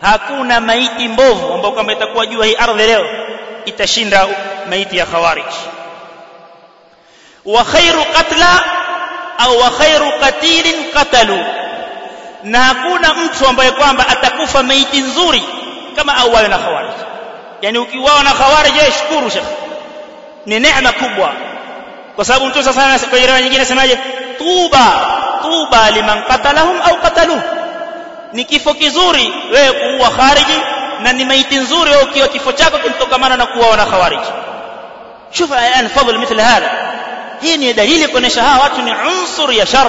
hakuna 0.00 0.60
maiti 0.60 1.08
mbovu 1.08 1.52
ambayo 1.54 1.74
kama 1.74 1.92
itakuwa 1.92 2.26
jua 2.26 2.46
hii 2.46 2.54
ardhi 2.54 2.86
leo 2.86 3.06
itashinda 3.64 4.28
maiti 4.70 4.96
ya 4.98 5.06
khawarij 5.06 5.44
wa 7.44 7.64
khairu 7.64 8.04
qatla 8.04 8.64
au 9.38 9.58
wa 9.58 9.70
khairu 9.70 10.12
qatilin 10.20 10.90
qatalu. 10.94 11.38
Na 12.44 12.58
hakuna 12.64 13.14
mtu 13.14 13.46
ambaye 13.48 13.70
kwamba 13.70 14.08
atakufa 14.08 14.62
maiti 14.62 14.98
nzuri 15.00 15.42
kama 15.96 16.16
auawe 16.16 16.48
na 16.48 16.58
khawarij 16.58 16.94
yani 17.62 17.78
ukiuawa 17.78 18.22
na 18.22 18.30
khawarij 18.32 18.74
shukuru 18.98 19.30
shekhi 19.30 19.67
ni 20.47 20.59
neema 20.59 20.91
kubwa 20.91 21.31
kwa 22.15 22.25
sababu 22.25 22.45
mtu 22.45 22.63
sasa 22.63 22.99
kwa 23.09 23.19
riwaya 23.19 23.41
nyingine 23.41 23.65
semaje 23.65 23.99
tuba 24.37 24.91
tuba 25.41 25.91
liman 25.91 26.23
qatalahum 26.23 26.81
au 26.81 26.95
qataluhu 26.97 27.41
ni 28.33 28.43
kifo 28.45 28.73
kizuri 28.73 29.33
wewe 29.53 29.71
kuua 29.71 30.09
khariji 30.09 30.59
na 31.03 31.13
ni 31.13 31.25
maiti 31.25 31.55
nzuri 31.55 31.91
wewe 31.91 32.03
ukiwa 32.03 32.27
kifo 32.27 32.51
chako 32.51 32.77
kinatokamana 32.77 33.37
na 33.37 33.45
kuwa 33.45 33.77
na 33.77 33.85
khawarij 33.85 34.19
شوف 35.39 35.53
الان 35.53 35.87
فضل 35.87 36.17
مثل 36.17 36.41
هذا 36.41 36.71
hii 37.41 37.57
ni 37.57 37.73
dalili 37.73 38.07
kuonesha 38.07 38.43
hawa 38.43 38.63
watu 38.63 38.81
ni 38.81 38.91
unsur 38.91 39.53
ya 39.53 39.65
shar 39.65 39.87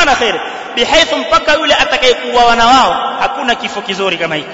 ana 0.00 0.14
khair 0.14 0.40
bihaithu 0.74 1.16
mpaka 1.16 1.52
yule 1.52 1.74
atakayekuwa 1.74 2.56
na 2.56 2.66
wao 2.66 3.16
hakuna 3.20 3.54
kifo 3.54 3.80
kizuri 3.80 4.16
kama 4.18 4.34
hiki 4.34 4.48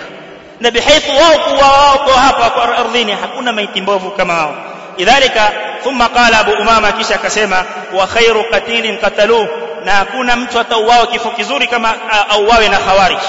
na 0.60 0.70
bihaithu 0.70 1.10
wao 1.16 1.38
kuwa 1.38 1.68
wao 1.72 1.98
kwa 1.98 2.12
hapa 2.20 2.50
kwa 2.50 2.78
ardhini 2.78 3.12
hakuna 3.12 3.52
maiti 3.52 3.80
mbovu 3.80 4.10
kama 4.10 4.34
wao 4.34 4.54
idhalika 4.97 5.51
thumma 5.83 6.09
qala 6.09 6.39
abu 6.39 6.51
umama 6.51 6.91
kisha 6.91 7.15
akasema 7.15 7.63
wa 7.93 8.07
khairu 8.07 8.43
qatilin 8.51 8.97
qataluhu. 8.97 9.47
Na 9.85 9.91
hakuna 9.91 10.35
mtu 10.35 10.59
atauawa 10.59 11.07
kifo 11.07 11.29
kizuri 11.29 11.67
kama 11.67 11.93
auawe 12.29 12.69
na 12.69 12.77
khawarij. 12.77 13.19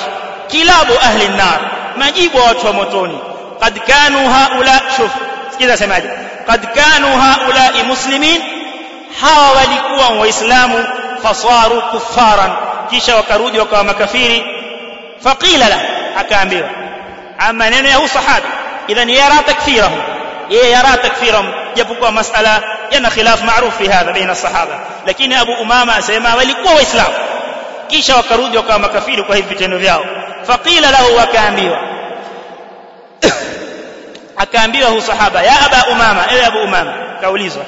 Kilabu 0.48 0.92
ahli 1.02 1.28
nar 1.28 1.60
majibu 1.96 2.38
wa 2.38 2.44
watu 2.44 2.66
wa 2.66 2.72
motoni 2.72 3.18
qad 3.60 3.80
kanu 3.80 4.28
haula 4.30 4.80
shuf 4.96 5.10
sikiza 5.50 5.76
semaje 5.76 6.08
qad 6.46 6.60
kanu 6.74 7.08
haula 7.20 7.84
muslimin. 7.88 8.42
Hawa 9.20 9.50
walikuwa 9.52 10.20
waislamu 10.20 10.84
fasaru 11.22 11.82
kuffaran. 11.82 12.50
Kisha 12.90 13.16
wakarudi 13.16 13.58
wakawa 13.58 13.84
makafiri. 13.84 14.44
Faqila 15.24 15.68
la 15.68 15.80
akaambiwa 16.16 16.68
ama 17.38 17.70
neno 17.70 17.88
ya 17.88 18.08
sahabi 18.08 18.46
idhan 18.88 19.10
yara 19.10 19.36
takfirahum 19.46 20.00
yeye 20.50 20.70
yara 20.70 20.96
takfirahum 20.96 21.46
japokuwa 21.74 22.12
masala 22.12 22.62
yana 22.90 23.10
khilaf 23.10 23.42
maarufu 23.42 23.78
fi 23.78 23.88
hadha 23.88 24.12
baina 24.12 24.34
sahaba 24.34 24.78
lakini 25.06 25.34
abu 25.34 25.52
umama 25.52 25.96
asema 25.96 26.34
walikuwa 26.34 26.74
waislamu 26.74 27.14
kisha 27.88 28.16
wakarudi 28.16 28.56
wakawa 28.56 28.78
makafiri 28.78 29.22
kwa 29.22 29.36
hivi 29.36 29.48
vitendo 29.48 29.78
vyao 29.78 30.04
faqila 30.46 30.90
lahu 30.90 31.20
akaambiwa 31.20 31.78
akaambiwa 34.36 34.90
hu 34.90 35.00
sahaba 35.00 35.42
ya 35.42 35.60
aba 35.66 35.86
umama 35.92 36.24
ewe 36.32 36.44
abu 36.46 36.58
umama 36.58 36.92
kaulizwa 37.20 37.64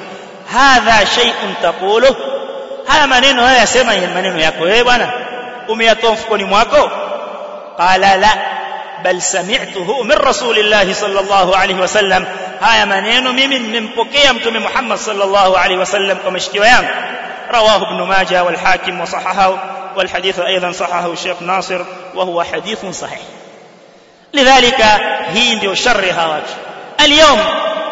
hadha 0.53 1.05
shay'un 1.05 1.55
taqulu 1.61 2.15
haya 2.87 3.07
maneno 3.07 3.45
haya 3.45 3.57
yasema 3.59 3.95
ni 3.95 4.07
maneno 4.07 4.39
yako 4.39 4.63
wewe 4.63 4.83
bwana 4.83 5.11
umeyatoa 5.67 6.11
mfukoni 6.13 6.43
mwako 6.43 6.91
qala 7.77 8.17
la 8.17 8.37
bal 9.03 9.21
sami'tuhu 9.21 10.03
min 10.03 10.17
rasulillahi 10.17 10.93
sallallahu 10.95 11.53
alayhi 11.55 11.81
wasallam 11.81 12.25
haya 12.61 12.85
maneno 12.85 13.33
mimi 13.33 13.59
nimempokea 13.59 14.33
mtume 14.33 14.59
Muhammad 14.59 14.97
sallallahu 14.99 15.55
alayhi 15.57 15.77
wasallam 15.79 16.17
kwa 16.17 16.31
mashikio 16.31 16.65
yangu 16.65 16.89
رواه 17.51 17.75
ابن 17.75 18.01
ماجه 18.01 18.43
والحاكم 18.43 19.01
وصححه 19.01 19.57
والحديث 19.95 20.39
أيضا 20.39 20.71
صححه 20.71 21.13
الشيخ 21.13 21.41
ناصر 21.41 21.81
وهو 22.15 22.43
حديث 22.43 22.85
صحيح 22.85 23.19
لذلك 24.33 24.81
هي 25.33 25.55
ndio 25.55 25.75
shari 25.75 26.09
hawa 26.09 26.41
اليوم 26.99 27.39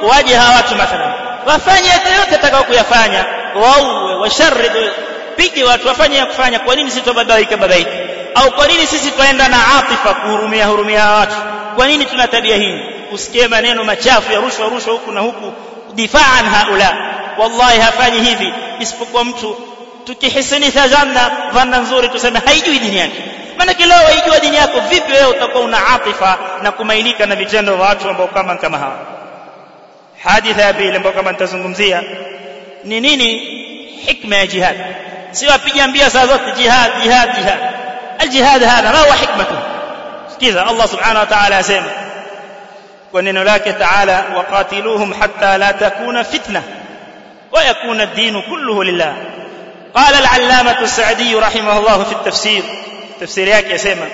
waje 0.01 0.35
hawa 0.35 0.63
mathalan 0.77 1.13
wafanye 1.47 1.89
yote 1.89 2.35
atakao 2.35 2.63
kuyafanya 2.63 3.25
wauwe 3.55 4.15
washarrid 4.15 4.91
pige 5.35 5.63
watu 5.63 5.87
wafanye 5.87 6.17
ya 6.17 6.25
kufanya 6.25 6.59
kwa 6.59 6.75
nini 6.75 6.89
sisi 6.91 7.01
tubabaika 7.01 7.57
babaika 7.57 7.91
au 8.35 8.51
kwa 8.51 8.67
nini 8.67 8.87
sisi 8.87 9.11
tuenda 9.11 9.47
na 9.47 9.57
atifa 9.77 10.13
kuhurumia 10.13 10.65
hurumia 10.65 11.05
watu 11.05 11.35
kwa 11.75 11.87
nini 11.87 12.05
tuna 12.05 12.27
tabia 12.27 12.55
hii 12.57 12.79
usikie 13.11 13.47
maneno 13.47 13.83
machafu 13.83 14.31
ya 14.33 14.39
rushwa 14.39 14.69
rushwa 14.69 14.93
huku 14.93 15.11
na 15.11 15.19
huku. 15.19 15.53
Difaan 15.93 16.45
haula. 16.45 16.97
Wallahi 17.37 17.79
hafanyi 17.79 18.19
hivi. 18.19 18.53
Isipokuwa 18.79 19.23
mtu 19.23 19.57
tukihisanisha 20.05 20.87
zanna 20.87 21.31
dhanna 21.53 21.77
nzuri 21.77 22.09
tuseme 22.09 22.39
haijui 22.45 22.79
dini 22.79 22.97
yake. 22.97 23.23
Maanake 23.57 23.85
leo 23.85 23.97
haijua 23.97 24.39
dini 24.39 24.55
yako 24.57 24.79
vipi 24.79 25.11
wewe 25.11 25.25
utakuwa 25.27 25.63
una 25.63 25.87
atifa 25.87 26.37
na 26.63 26.71
kumailika 26.71 27.25
na 27.25 27.35
vitendo 27.35 27.75
vya 27.75 27.85
watu 27.85 28.09
ambao 28.09 28.27
kama 28.27 28.55
kama 28.55 28.77
hawa. 28.77 28.99
Haditha 30.23 30.61
ya 30.61 30.73
pili 30.73 30.95
ambayo 30.95 31.15
kama 31.15 31.31
nitazungumzia 31.31 32.03
ni 32.83 33.01
nini? 33.01 33.39
Hikma 34.05 34.35
ya 34.35 34.47
jihad. 34.47 34.77
Si 35.31 35.47
wapiga 35.47 35.87
mbia 35.87 36.09
saa 36.09 36.27
zote 36.27 36.51
jihad 36.57 36.91
jihad 37.03 37.35
jihad. 37.35 37.59
Aljihad 38.19 38.63
hadha 38.63 38.91
ma 38.91 38.99
huwa 38.99 39.15
hikmatu. 39.15 39.53
Sikiza 40.33 40.67
Allah 40.67 40.87
subhanahu 40.87 41.19
wa 41.19 41.25
ta'ala 41.25 41.57
asema 41.57 41.85
سيما 43.13 43.29
ونن 43.31 43.37
لك 43.43 43.63
تعالى 43.79 44.23
وقاتلوهم 44.35 45.13
حتى 45.13 45.57
لا 45.57 45.71
تكون 45.71 46.23
فتنة 46.23 46.63
ويكون 47.51 48.01
الدين 48.01 48.41
كله 48.41 48.83
لله 48.83 49.15
قال 49.95 50.13
العلامة 50.15 50.81
السعدي 50.81 51.35
رحمه 51.35 51.77
الله 51.79 52.03
في 52.03 52.11
التفسير 52.11 52.63
تفسير 53.21 53.47
yake 53.47 53.71
yasema 53.71 54.05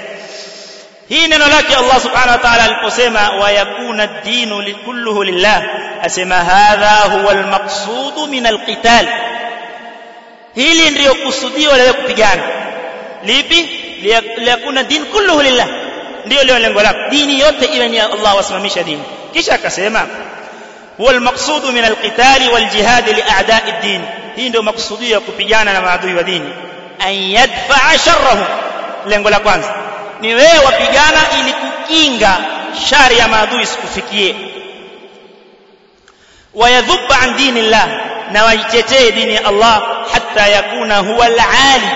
hii 1.09 1.27
neno 1.27 1.47
lake 1.47 1.75
Allah 1.75 1.99
subhanahu 2.01 2.29
wa 2.31 2.37
ta'ala 2.37 2.63
aliposema 2.63 3.29
wayakuna 3.29 4.03
ad-din 4.03 4.75
kulluhu 4.85 5.23
lillah 5.23 5.63
asema 6.03 6.35
hadha 6.35 6.89
huwa 7.11 7.31
al-maqsud 7.31 8.29
min 8.29 8.45
al-qital 8.45 9.07
hili 10.55 10.89
ndio 10.89 11.15
kusudio 11.15 11.77
la 11.77 11.93
kupigana 11.93 12.43
lipi 13.25 13.69
liyakuna 14.37 14.83
din 14.83 15.05
kulluhu 15.05 15.41
lillah 15.41 15.67
ndio 16.25 16.43
leo 16.43 16.59
lengo 16.59 16.81
lako. 16.81 16.99
Dini 17.09 17.39
yote 17.39 17.65
iwe 17.65 17.87
ni 17.89 17.99
Allah 17.99 18.35
wasimamisha 18.35 18.83
dini. 18.83 19.03
Kisha 19.33 19.53
akasema 19.55 20.07
huwa 20.97 21.11
al-maqsud 21.11 21.63
min 21.73 21.83
al-qital 21.83 22.49
wal-jihad 22.53 23.07
li 23.07 23.21
a'da'i 23.39 23.71
ad-din. 23.71 24.01
Hii 24.35 24.49
ndio 24.49 24.63
maksudio 24.63 25.09
ya 25.09 25.19
kupigana 25.19 25.73
na 25.73 25.81
maadui 25.81 26.13
wa 26.13 26.23
dini. 26.23 26.49
An 26.99 27.13
yadfa'a 27.13 27.97
sharrahum. 28.05 28.45
Lengo 29.05 29.29
la 29.29 29.39
kwanza. 29.39 29.73
Ni 30.21 30.33
wewe 30.33 30.59
wapigana 30.65 31.19
ili 31.39 31.53
kukinga 31.53 32.37
shari 32.89 33.17
ya 33.17 33.27
maadui 33.27 33.65
sikufikie 33.65 34.35
wayadhubba 36.53 37.19
an 37.19 37.37
dinillah. 37.37 37.87
Na 38.31 38.43
waitetee 38.45 39.11
dini 39.11 39.35
ya 39.35 39.45
Allah 39.45 39.81
hatta 40.13 40.47
yakuna 40.47 40.97
huwa 40.97 41.25
al-ali 41.25 41.87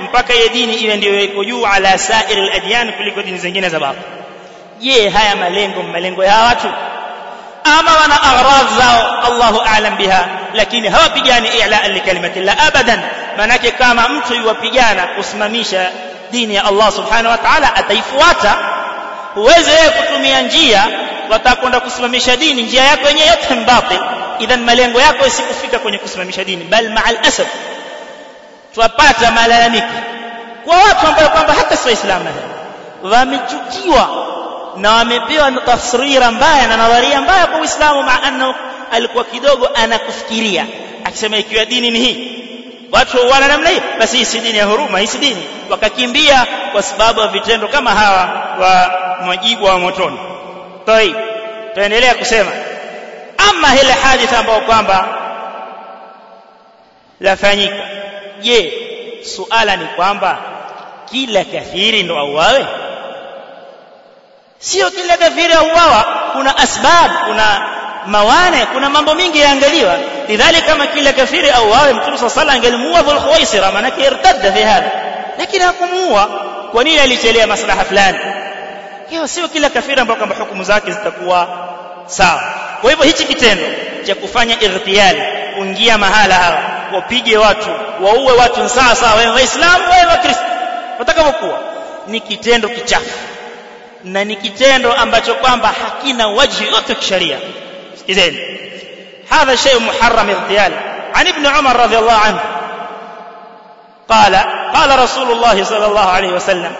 mpaka 0.00 0.34
ile 0.34 0.48
dini 0.48 0.74
iwe 0.74 0.96
ndio 0.96 1.20
iko 1.20 1.44
juu 1.44 1.66
ala 1.66 1.98
sair 1.98 2.38
al-adyan 2.38 2.92
kuliko 2.92 3.22
dini 3.22 3.38
zingine 3.38 3.68
za 3.68 3.80
babu. 3.80 3.98
Je 4.80 5.08
haya 5.08 5.36
malengo 5.36 5.82
malengo 5.82 6.24
ya 6.24 6.36
watu? 6.38 6.68
Ama 7.78 7.90
wana 8.00 8.22
aghrad 8.22 8.78
zao 8.78 9.20
Allahu 9.26 9.60
a'lam 9.60 9.96
biha 9.96 10.28
lakini 10.54 10.88
hawapigani 10.88 11.48
i'la 11.48 11.88
li 11.88 12.00
kalimatillah 12.00 12.66
abadan. 12.66 13.00
Manake 13.36 13.70
kama 13.70 14.08
mtu 14.08 14.34
yuwapigana 14.34 15.06
kusimamisha 15.06 15.90
dini 16.30 16.54
ya 16.54 16.64
Allah 16.64 16.92
subhanahu 16.92 17.28
wa 17.30 17.38
ta'ala 17.38 17.74
ataifuata. 17.76 18.58
Huwezi 19.34 19.70
wewe 19.70 19.88
kutumia 19.90 20.40
njia 20.42 20.84
watakwenda 21.30 21.80
kusimamisha 21.80 22.36
dini 22.36 22.62
njia 22.62 22.84
yako 22.84 23.08
yenyewe 23.08 23.26
yote 23.28 23.54
mbatil 23.54 23.98
idhan 24.38 24.60
malengo 24.60 25.00
yako 25.00 25.26
isikufika 25.26 25.78
kwenye 25.78 25.98
kusimamisha 25.98 26.44
dini 26.44 26.64
bal 26.64 26.88
ma'al 26.90 27.18
asad 27.28 27.46
twapata 28.76 29.30
malalamiko 29.30 29.86
kwa 30.64 30.76
watu 30.76 31.06
ambao 31.06 31.28
kwamba 31.28 31.52
hata 31.52 31.76
si 31.76 31.86
waislamu. 31.88 32.28
Wamechukiwa 33.02 34.08
na 34.76 34.92
wamepewa 34.92 35.52
tasrira 35.52 36.30
mbaya 36.30 36.66
na 36.66 36.76
nadharia 36.76 37.20
mbaya 37.20 37.46
kwa 37.46 37.60
Uislamu 37.60 38.02
maana 38.02 38.54
alikuwa 38.92 39.24
kidogo 39.24 39.68
anakufikiria 39.74 40.66
akisema 41.04 41.36
ikiwa 41.36 41.64
dini 41.64 41.90
ni 41.90 41.98
hii. 41.98 42.42
Watu 42.92 43.28
wana 43.30 43.48
namna 43.48 43.68
hii 43.70 43.80
basi 43.98 44.16
hii 44.16 44.24
si 44.24 44.40
dini 44.40 44.58
ya 44.58 44.64
huruma 44.64 44.98
hii 44.98 45.06
si 45.06 45.18
dini. 45.18 45.46
Wakakimbia 45.70 46.46
kwa 46.72 46.82
sababu 46.82 47.20
ya 47.20 47.26
vitendo 47.28 47.68
kama 47.68 47.90
hawa 47.90 48.28
wa 48.60 48.90
mwajibu 49.24 49.64
wa 49.64 49.78
motoni. 49.78 50.18
Toi 50.86 51.14
tuendelea 51.74 52.14
kusema. 52.14 52.50
Ama 53.50 53.74
ile 53.82 53.92
haditha 53.92 54.38
ambayo 54.38 54.60
kwamba 54.60 55.08
lafanyika 57.20 57.74
je 58.40 58.72
suala 59.24 59.76
ni 59.76 59.84
kwamba 59.86 60.38
kila 61.10 61.44
kafiri 61.44 62.02
ndo 62.02 62.18
auawe? 62.18 62.66
Sio 64.58 64.90
kila 64.90 65.16
kafiri 65.16 65.52
auawa. 65.52 66.04
Kuna 66.32 66.56
asbab 66.58 67.10
kuna 67.26 67.68
mawane 68.06 68.66
kuna 68.66 68.90
mambo 68.90 69.14
mingi 69.14 69.38
yaangaliwa. 69.38 69.96
Lidhalika 70.28 70.66
kama 70.66 70.86
kila 70.86 71.12
kafiri 71.12 71.50
auawe 71.50 71.92
mtume 71.92 72.18
swalla 72.18 72.30
sallam 72.34 72.54
angelimuua 72.56 73.02
dhul 73.02 73.20
maanake 73.74 74.02
irtadda 74.04 74.52
fi 74.52 74.62
hadha. 74.62 74.90
Lakini 75.38 75.64
hakumuua. 75.64 76.26
Kwa 76.72 76.84
nini 76.84 76.98
alichelea 76.98 77.46
maslaha 77.46 77.84
fulani? 77.84 78.18
Hiyo 79.10 79.26
sio 79.28 79.48
kila 79.48 79.70
kafiri 79.70 80.00
ambayo 80.00 80.16
kwamba 80.18 80.36
hukumu 80.36 80.64
zake 80.64 80.92
zitakuwa 80.92 81.48
sawa. 82.06 82.42
Kwa 82.80 82.90
hivyo 82.90 83.04
hichi 83.06 83.24
kitendo 83.24 83.64
cha 84.06 84.14
kufanya 84.14 84.60
irtiyali 84.60 85.22
kuingia 85.56 85.98
mahala 85.98 86.34
hawa 86.34 86.75
wapige 86.94 87.36
watu 87.38 87.68
waue 88.00 88.32
watu 88.32 88.68
sawa 88.68 88.94
sawa 88.94 89.14
wewe 89.14 89.30
waislamu 89.32 89.84
wewe 89.90 90.06
wakristo 90.06 90.42
watakavyokuwa 90.98 91.58
ni 92.06 92.20
kitendo 92.20 92.68
kichafu 92.68 93.18
na 94.04 94.24
ni 94.24 94.36
kitendo 94.36 94.92
ambacho 94.92 95.34
kwamba 95.34 95.68
hakina 95.68 96.28
wajhi 96.28 96.64
yote 96.66 96.94
kisheria 96.94 97.36
sikizeni 97.98 98.38
هذا 99.30 99.54
شيء 99.56 99.80
محرم 99.80 100.30
اغتيال 100.30 100.72
عن 101.14 101.26
ابن 101.26 101.46
عمر 101.46 101.76
رضي 101.76 101.98
الله 101.98 102.12
عنه 102.12 102.40
قال 104.08 104.34
قال 104.74 104.98
رسول 104.98 105.32
الله 105.32 105.64
صلى 105.64 105.86
الله 105.86 106.08
عليه 106.10 106.28
وسلم 106.28 106.72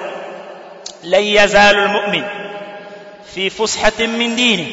لن 1.04 1.20
يزال 1.22 1.78
المؤمن 1.78 2.22
في 3.34 3.50
فسحة 3.50 3.92
من 4.06 4.36
دينه 4.36 4.66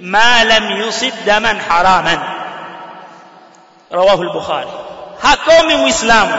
ما 0.00 0.44
لم 0.44 0.70
يصب 0.80 1.12
دما 1.26 1.58
حراما 1.68 2.18
رواه 3.92 4.22
البخاري 4.22 4.70
hakomi 5.22 5.74
muislamu 5.76 6.34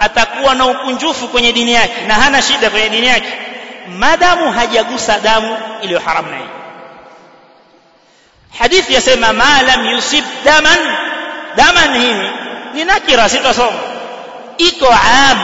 atakuwa 0.00 0.54
na 0.54 0.66
ukunjufu 0.66 1.28
kwenye 1.28 1.52
dini 1.52 1.72
yake 1.72 1.94
na 2.06 2.14
hana 2.14 2.42
shida 2.42 2.70
kwenye 2.70 2.88
dini 2.88 3.06
yake 3.06 3.32
madamu 3.98 4.52
hajagusa 4.52 5.18
damu 5.18 5.58
iliyo 5.82 6.00
haramu 6.00 6.30
naye 6.30 6.42
hadithi 8.58 8.94
yasema 8.94 9.32
ma 9.32 9.62
lam 9.62 9.86
yusib 9.86 10.24
daman 10.44 10.78
daman 11.56 12.00
hii 12.00 12.30
ni 12.74 12.84
nakira 12.84 13.28
sitasoma 13.28 13.78
iko 14.58 14.86
am 15.30 15.38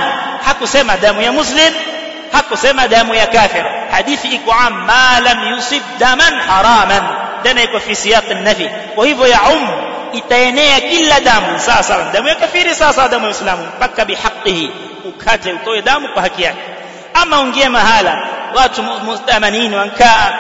hakusema 0.47 0.97
damu 0.97 1.23
ya 1.23 1.33
muslim 1.33 1.75
hakusema 2.33 2.89
damu 2.89 3.15
ya 3.15 3.27
kafir 3.27 3.65
hadithi 3.91 4.29
iko 4.29 4.53
am 4.53 4.75
ma 4.87 5.21
lam 5.21 5.49
yusib 5.51 5.83
daman 5.99 6.35
haraman 6.41 7.03
tena 7.43 7.63
iko 7.63 7.81
fi 7.81 7.95
siyaq 7.97 8.31
an-nafi 8.31 8.71
kwa 8.95 9.07
hivyo 9.07 9.27
ya 9.27 9.41
um 9.43 9.69
itaenea 10.13 10.81
kila 10.81 11.21
damu. 11.21 11.59
Sawa 11.61 11.83
sawa. 11.83 12.05
Damu 12.13 12.29
ya 12.29 12.35
kafiri 12.35 12.75
sawa 12.75 12.93
damu 13.09 13.13
ya 13.13 13.19
muislamu 13.19 13.67
mpaka 13.77 14.05
bihaqihi. 14.05 14.71
Ukate 15.05 15.53
utoe 15.53 15.83
damu 15.83 16.09
kwa 16.09 16.23
haki 16.23 16.43
yake. 16.43 16.59
Ama 17.15 17.41
ungie 17.41 17.69
mahala 17.69 18.19
watu 18.55 18.83
mustamanini 18.83 19.77
wankaa 19.77 20.33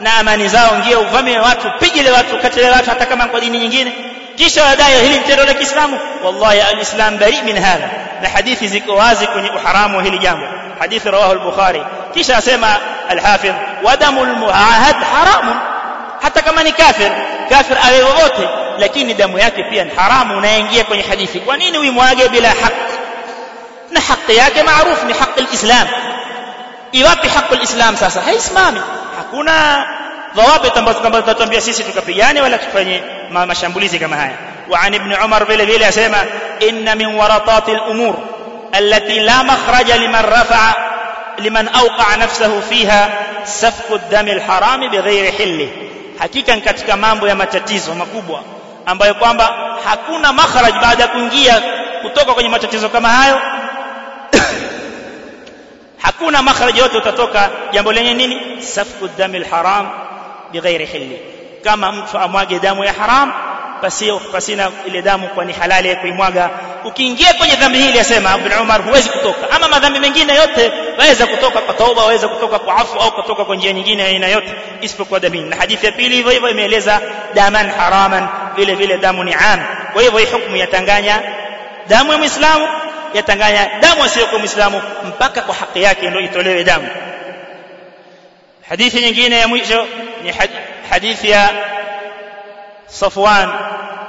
na 0.00 0.14
amani 0.16 0.48
zao 0.48 0.78
ngie 0.78 0.96
uvamie 0.96 1.38
watu 1.38 1.70
pigile 1.80 2.10
watu 2.10 2.38
katile 2.38 2.70
watu 2.70 2.90
hata 2.90 3.06
kama 3.06 3.26
kwa 3.26 3.40
dini 3.40 3.58
nyingine. 3.58 3.92
Kisha 4.36 4.64
wadai 4.64 5.00
hili 5.08 5.18
tendo 5.20 5.44
la 5.44 5.54
Kiislamu. 5.54 5.98
Wallahi 6.24 6.60
alislam 6.60 7.18
bari 7.18 7.42
min 7.44 7.56
hadha. 7.58 7.88
Na 8.22 8.28
hadithi 8.28 8.68
ziko 8.68 8.94
wazi 8.96 9.26
kwenye 9.26 9.50
uharamu 9.50 10.00
hili 10.00 10.18
jambo. 10.18 10.46
Hadithi 10.78 11.10
rawahu 11.10 11.32
al-bukhari. 11.32 11.82
Kisha 12.14 12.36
asema 12.36 12.76
al-hafidh 13.08 13.54
wadamul 13.82 14.26
muahad 14.36 14.96
haramun. 14.96 15.56
Hata 16.22 16.42
kama 16.42 16.62
ni 16.62 16.72
kafir 16.72 17.10
kafir 17.56 17.76
awe 17.88 18.02
wowote 18.02 18.48
lakini 18.78 19.14
damu 19.14 19.38
yake 19.38 19.62
pia 19.70 19.84
ni 19.84 19.90
haramu 19.96 20.36
unaingia 20.38 20.84
kwenye 20.84 21.02
hadithi 21.02 21.40
kwa 21.40 21.56
nini 21.56 21.78
uimwage 21.78 22.28
bila 22.28 22.48
haki 22.48 22.92
na 23.90 24.00
haki 24.00 24.36
yake 24.36 24.62
maarufu 24.62 25.06
ni 25.06 25.12
haki 25.12 25.40
alislam 25.40 25.88
iwapi 26.92 27.28
haki 27.28 27.54
alislam 27.54 27.96
sasa 27.96 28.20
haisimami 28.20 28.80
hakuna 29.16 29.86
dhawabit 30.34 30.76
ambazo 30.76 31.00
kama 31.00 31.20
tutatuambia 31.20 31.60
sisi 31.60 31.84
tukapigane 31.84 32.40
wala 32.40 32.58
tufanye 32.58 33.02
mashambulizi 33.46 33.98
kama 33.98 34.16
haya 34.16 34.36
وعن 34.70 34.94
ابن 34.94 35.12
عمر 35.12 35.44
vile 35.44 35.64
vile 35.64 35.86
asema 35.86 36.16
inna 36.60 36.94
min 36.94 37.06
waratat 37.14 37.68
al-umur 37.68 38.14
allati 38.72 39.20
la 39.20 39.44
makhraja 39.44 39.96
liman 39.96 40.24
rafa'a 40.24 40.74
liman 41.38 41.68
awqa'a 41.72 42.16
nafsahu 42.16 42.62
fiha 42.62 43.08
safku 43.44 43.94
ad-dam 43.94 44.28
al-haram 44.28 44.80
bighayri 44.90 45.30
hilli 45.30 45.68
hakika 46.22 46.56
ni 46.56 46.62
katika 46.62 46.96
mambo 46.96 47.28
ya 47.28 47.34
matatizo 47.34 47.94
makubwa 47.94 48.42
ambayo 48.86 49.14
kwamba 49.14 49.54
hakuna 49.84 50.32
makharaj 50.32 50.74
baada 50.74 51.02
ya 51.02 51.08
kuingia 51.08 51.62
kutoka 52.02 52.34
kwenye 52.34 52.48
matatizo 52.48 52.88
kama 52.88 53.08
hayo. 53.08 53.40
Hakuna 56.04 56.42
makharaj 56.42 56.78
yote 56.78 56.96
utatoka 56.96 57.50
jambo 57.72 57.92
lenye 57.92 58.14
nini? 58.14 58.62
Safku 58.62 59.04
ad-dam 59.04 59.34
al-haram 59.34 59.90
bighairi 60.52 60.86
hilli. 60.86 61.18
Kama 61.64 61.92
mtu 61.92 62.18
amwage 62.18 62.58
damu 62.58 62.84
ya 62.84 62.92
haram 62.92 63.32
pasio 63.82 64.18
pasina 64.18 64.70
ile 64.86 65.02
damu 65.02 65.28
kwa 65.28 65.44
ni 65.44 65.52
halali 65.52 65.88
ya 65.88 65.96
kuimwaga. 65.96 66.50
Ukiingia 66.84 67.34
kwenye 67.34 67.54
dhambi 67.56 67.78
hili 67.78 67.98
yasema 67.98 68.36
Ibn 68.36 68.60
Umar 68.62 68.82
huwezi 68.82 69.08
kutoka. 69.08 69.50
Ama 69.50 69.68
madhambi 69.68 69.98
mengine 70.00 70.34
yote 70.34 70.72
waweza 70.98 71.26
kutoka 71.26 71.60
kwa 71.60 71.74
tauba 71.74 72.02
waweza 72.02 72.28
kutoka 72.28 72.58
kwa 72.58 72.76
afu 72.76 72.98
au 72.98 73.12
kutoka 73.12 73.44
kwa 73.44 73.56
njia 73.56 73.72
nyingine 73.72 74.02
aina 74.04 74.26
yote 74.28 74.54
isipokuwa 74.80 75.20
damu 75.20 75.40
na 75.40 75.56
hadithi 75.56 75.86
ya 75.86 75.92
pili 75.92 76.16
hivyo 76.16 76.30
hivyo 76.32 76.50
imeeleza 76.50 77.00
daman 77.34 77.70
haraman 77.70 78.28
vile 78.56 78.74
vile 78.74 78.98
damu 78.98 79.24
ni 79.24 79.34
am. 79.34 79.60
Kwa 79.92 80.02
hivyo 80.02 80.18
hii 80.18 80.26
hukumu 80.26 80.56
yatanganya 80.56 81.22
damu 81.88 82.12
ya 82.12 82.18
Muislamu 82.18 82.68
yatanganya 83.14 83.70
damu 83.80 84.04
asiyokuwa 84.04 84.38
Muislamu 84.40 84.82
mpaka 85.04 85.40
kwa 85.42 85.54
haki 85.54 85.82
yake 85.82 86.08
ndio 86.10 86.20
itolewe 86.20 86.64
damu. 86.64 86.88
Hadithi 88.68 89.00
nyingine 89.00 89.38
ya 89.38 89.48
mwisho 89.48 89.86
ni 90.22 90.34
hadithi 90.90 91.30
ya 91.30 91.50
Safwan 92.91 93.49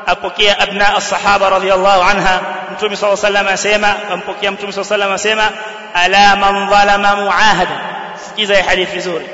apokea 0.06 0.58
abna 0.58 0.96
as-sahaba 0.96 1.50
radhiyallahu 1.50 2.02
anha 2.02 2.40
mtume 2.72 2.96
صلى 2.96 3.08
الله 3.12 3.18
عليه 3.24 3.28
وسلم 3.28 3.48
asema 3.48 3.94
ampokea 4.12 4.50
mtume 4.50 4.72
صلى 4.72 4.82
الله 4.82 4.92
عليه 4.92 5.04
وسلم 5.04 5.12
asema 5.12 5.50
ala 5.94 6.36
man 6.36 6.70
zalama 6.70 7.16
muahada 7.16 7.80
sikiza 8.28 8.54
hii 8.56 8.62
hadithi 8.62 8.96
nzuri 8.98 9.26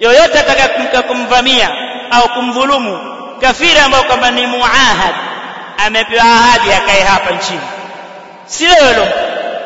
yoyote 0.00 0.38
atakayekumka 0.40 1.02
kumvamia 1.02 1.70
au 2.10 2.28
kumdhulumu 2.28 2.98
kafiri 3.40 3.78
ambao 3.78 4.02
kwamba 4.02 4.30
ni 4.30 4.46
muahad 4.46 5.14
amepewa 5.86 6.22
ahadi 6.24 6.72
akae 6.72 7.02
hapa 7.02 7.30
nchini 7.30 7.60
sio 8.46 8.68
yule 8.68 9.12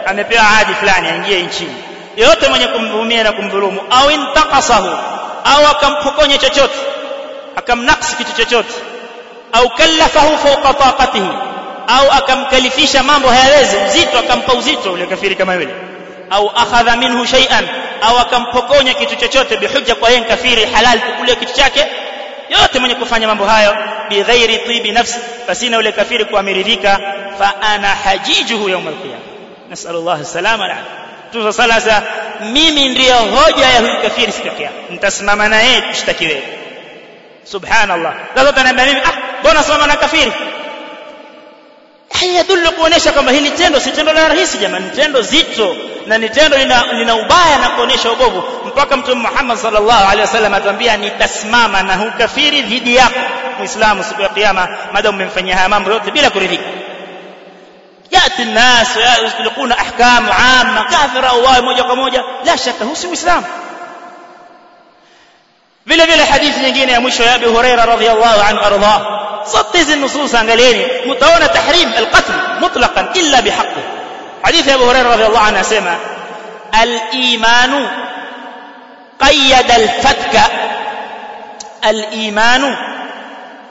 amepewa 0.06 0.42
ahadi 0.42 0.74
fulani 0.74 1.08
aingie 1.08 1.42
nchini 1.42 1.74
yoyote 2.16 2.48
mwenye 2.48 2.66
kumvumia 2.66 3.22
na 3.24 3.32
kumdhulumu 3.32 3.80
au 3.90 4.10
intaqasahu 4.10 4.88
au 5.44 5.66
akampokonya 5.70 6.38
chochote 6.38 6.78
akamnaqsi 7.56 8.16
kitu 8.16 8.32
chochote 8.32 8.74
au 9.57 9.69
kallafahu 9.69 10.37
fawqa 10.37 10.73
taqatihi 10.73 11.29
au 11.87 12.11
akamkalifisha 12.11 13.03
mambo 13.03 13.27
hayawezi 13.29 13.77
mzito 13.87 14.19
akampa 14.19 14.53
uzito 14.53 14.93
ule 14.93 15.05
kafiri 15.05 15.35
kama 15.35 15.53
yule 15.53 15.73
au 16.29 16.49
akhadha 16.55 16.95
minhu 16.95 17.25
shay'an 17.25 17.67
au 18.01 18.17
akampokonya 18.19 18.93
kitu 18.93 19.15
chochote 19.15 19.57
bihujja 19.57 19.95
kwa 19.95 20.09
yeye 20.09 20.21
kafiri 20.21 20.65
halal 20.65 20.99
kule 21.19 21.35
kitu 21.35 21.53
chake 21.53 21.85
yote 22.49 22.79
mwenye 22.79 22.95
kufanya 22.95 23.27
mambo 23.27 23.45
hayo 23.45 23.75
bighairi 24.09 24.57
tibi 24.57 24.91
nafsi 24.91 25.19
fasina 25.47 25.77
ule 25.77 25.91
kafiri 25.91 26.25
kuamiridhika 26.25 26.99
fa 27.39 27.53
ana 27.61 27.87
hajijuhu 27.87 28.69
yawm 28.69 28.87
alqiyama. 28.87 29.21
Nasallallahu 29.69 30.25
salama 30.25 30.65
ala. 30.65 30.77
Tuzo 31.31 31.51
salasa 31.53 32.03
mimi 32.51 32.89
ndiyo 32.89 33.15
hoja 33.15 33.65
ya 33.65 33.79
huyu 33.81 34.01
kafiri 34.01 34.31
siku 34.31 34.47
ya 34.47 34.53
kiyama. 34.53 34.75
Nitasimama 34.89 35.49
na 35.49 35.61
yeye 35.61 35.81
tushtaki 35.81 36.25
wewe 36.25 36.43
سبحان 37.45 37.91
الله. 37.91 38.13
لذا 38.37 38.51
تنبع 38.51 38.83
مبي 38.83 38.97
آه 38.99 39.43
بونا 39.43 39.61
سلام 39.61 39.81
أنا 39.81 39.95
كفير 39.95 40.31
هي 42.13 42.43
دل 42.43 42.69
كونيشا 42.77 43.11
كما 43.11 43.31
هي 43.31 43.39
نتندو 43.39 43.79
سي 43.79 43.91
لا 43.91 44.27
رئيس 44.27 44.57
جما 44.57 44.79
نتندو 44.79 45.21
زيتو. 45.21 45.73
نا 46.07 46.17
نتندو 46.17 46.55
لنا 47.01 47.13
وبايا 47.13 47.57
نا 47.57 47.67
كونيشا 47.75 48.09
وبوبو. 48.09 48.41
مبقى 48.65 48.97
متوم 48.97 49.23
محمد 49.23 49.57
صلى 49.57 49.77
الله 49.77 50.01
عليه 50.11 50.23
وسلم 50.23 50.53
اتنبيا 50.53 50.95
نتسماما 50.95 51.81
نهو 51.81 52.09
كفير 52.19 52.53
ذي 52.65 53.01
مسلم 53.59 54.01
سبع 54.01 54.27
قيامة 54.27 54.77
مدام 54.93 55.17
من 55.17 55.29
فنيها 55.29 55.65
امام 55.65 55.83
بلوت 55.83 56.09
بلا 56.09 56.29
كريفيك 56.29 56.61
يأتي 58.11 58.43
الناس 58.43 58.97
يطلقون 58.97 59.71
أحكام 59.71 60.29
عامة 60.29 60.83
كافر 60.89 61.29
أو 61.29 61.43
واي 61.43 61.61
موجة 61.61 62.23
لا 62.45 62.55
شك 62.55 62.81
هو 62.81 62.91
اسم 62.91 63.11
إسلام. 63.11 63.43
Vile 65.85 66.05
vile 66.05 66.23
hadithi 66.25 66.59
nyingine 66.59 66.91
ya 66.91 67.01
mwisho 67.01 67.23
ya 67.23 67.33
Abu 67.35 67.45
Huraira 67.49 67.85
radhiyallahu 67.85 68.41
anhu 68.49 68.65
arda 68.65 69.01
zote 69.51 69.77
hizi 69.77 69.95
nusus 69.95 70.33
angalieni 70.33 70.85
mtaona 71.11 71.47
tahrim 71.49 71.89
alqatl 71.97 72.31
mutlaqan 72.61 73.07
illa 73.13 73.41
bihaqqi 73.41 73.81
hadithi 74.41 74.69
ya 74.69 74.75
Abu 74.75 74.85
Huraira 74.85 75.09
radhiyallahu 75.09 75.45
anhu 75.45 75.59
asema 75.59 75.95
al-iman 76.71 77.71
qayyada 79.23 79.73
al-fatka 79.81 80.43
al-iman 81.81 82.61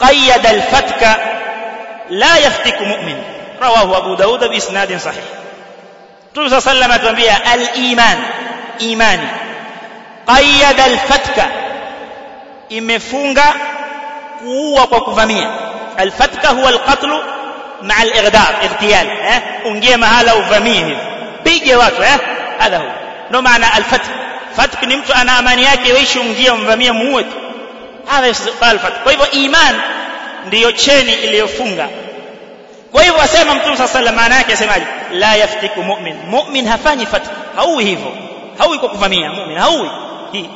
qayyada 0.04 0.48
al-fatka 0.48 1.10
la 2.10 2.32
yaftiku 2.46 2.84
mu'min 2.84 3.18
رواه 3.62 3.96
أبو 3.98 4.14
داود 4.14 4.44
بإسناد 4.44 4.98
صحيح 4.98 5.24
Mtume 6.34 6.48
صلى 6.50 6.58
الله 6.58 6.62
عليه 6.66 6.70
وسلم 6.74 6.92
atuambia 6.92 7.34
al-iman 7.54 8.18
imani 8.78 9.28
qayyad 10.26 10.78
al-fatka 10.80 11.44
imefunga 12.69 13.53
kuua 14.39 14.87
kwa 14.87 15.01
kuvamia 15.01 15.47
al-fatka 15.97 16.47
huwa 16.49 16.69
al-qatl 16.69 17.09
مع 17.81 18.01
الإغدار 18.03 18.55
اغتيال 18.63 19.07
eh 19.07 19.41
ungie 19.65 19.97
mahala 19.97 20.35
uvamie 20.35 20.73
hivi 20.73 20.97
pige 21.43 21.75
watu 21.75 22.03
eh 22.03 22.19
hadha 22.59 22.77
huwa 22.77 22.91
ndo 23.29 23.41
maana 23.41 23.73
al-fatk 23.73 24.03
fatk 24.55 24.83
ni 24.83 24.97
mtu 24.97 25.13
ana 25.13 25.37
amani 25.37 25.63
yake 25.63 25.93
weishi 25.93 26.19
ungie 26.19 26.49
umvamie 26.51 26.91
muue 26.91 27.23
tu 27.23 27.35
hadha 28.05 28.27
yusqal 28.27 28.79
fatk 28.79 29.03
kwa 29.03 29.11
hivyo 29.11 29.31
iman 29.31 29.81
ndiyo 30.47 30.71
cheni 30.71 31.13
iliyofunga 31.13 31.87
kwa 32.91 33.03
hivyo 33.03 33.21
asema 33.21 33.55
mtume 33.55 33.77
sasa 33.77 33.93
sallam 33.93 34.15
maana 34.15 34.35
yake 34.35 34.53
asemaje 34.53 34.85
la 35.11 35.35
yaftiku 35.35 35.83
mu'min 35.83 36.15
mu'min 36.29 36.67
hafanyi 36.67 37.05
fatka 37.05 37.31
haui 37.55 37.85
hivyo 37.85 38.11
haui 38.57 38.77
kwa 38.79 38.89
kuvamia 38.89 39.31
mu'min 39.31 39.57
haui 39.57 39.89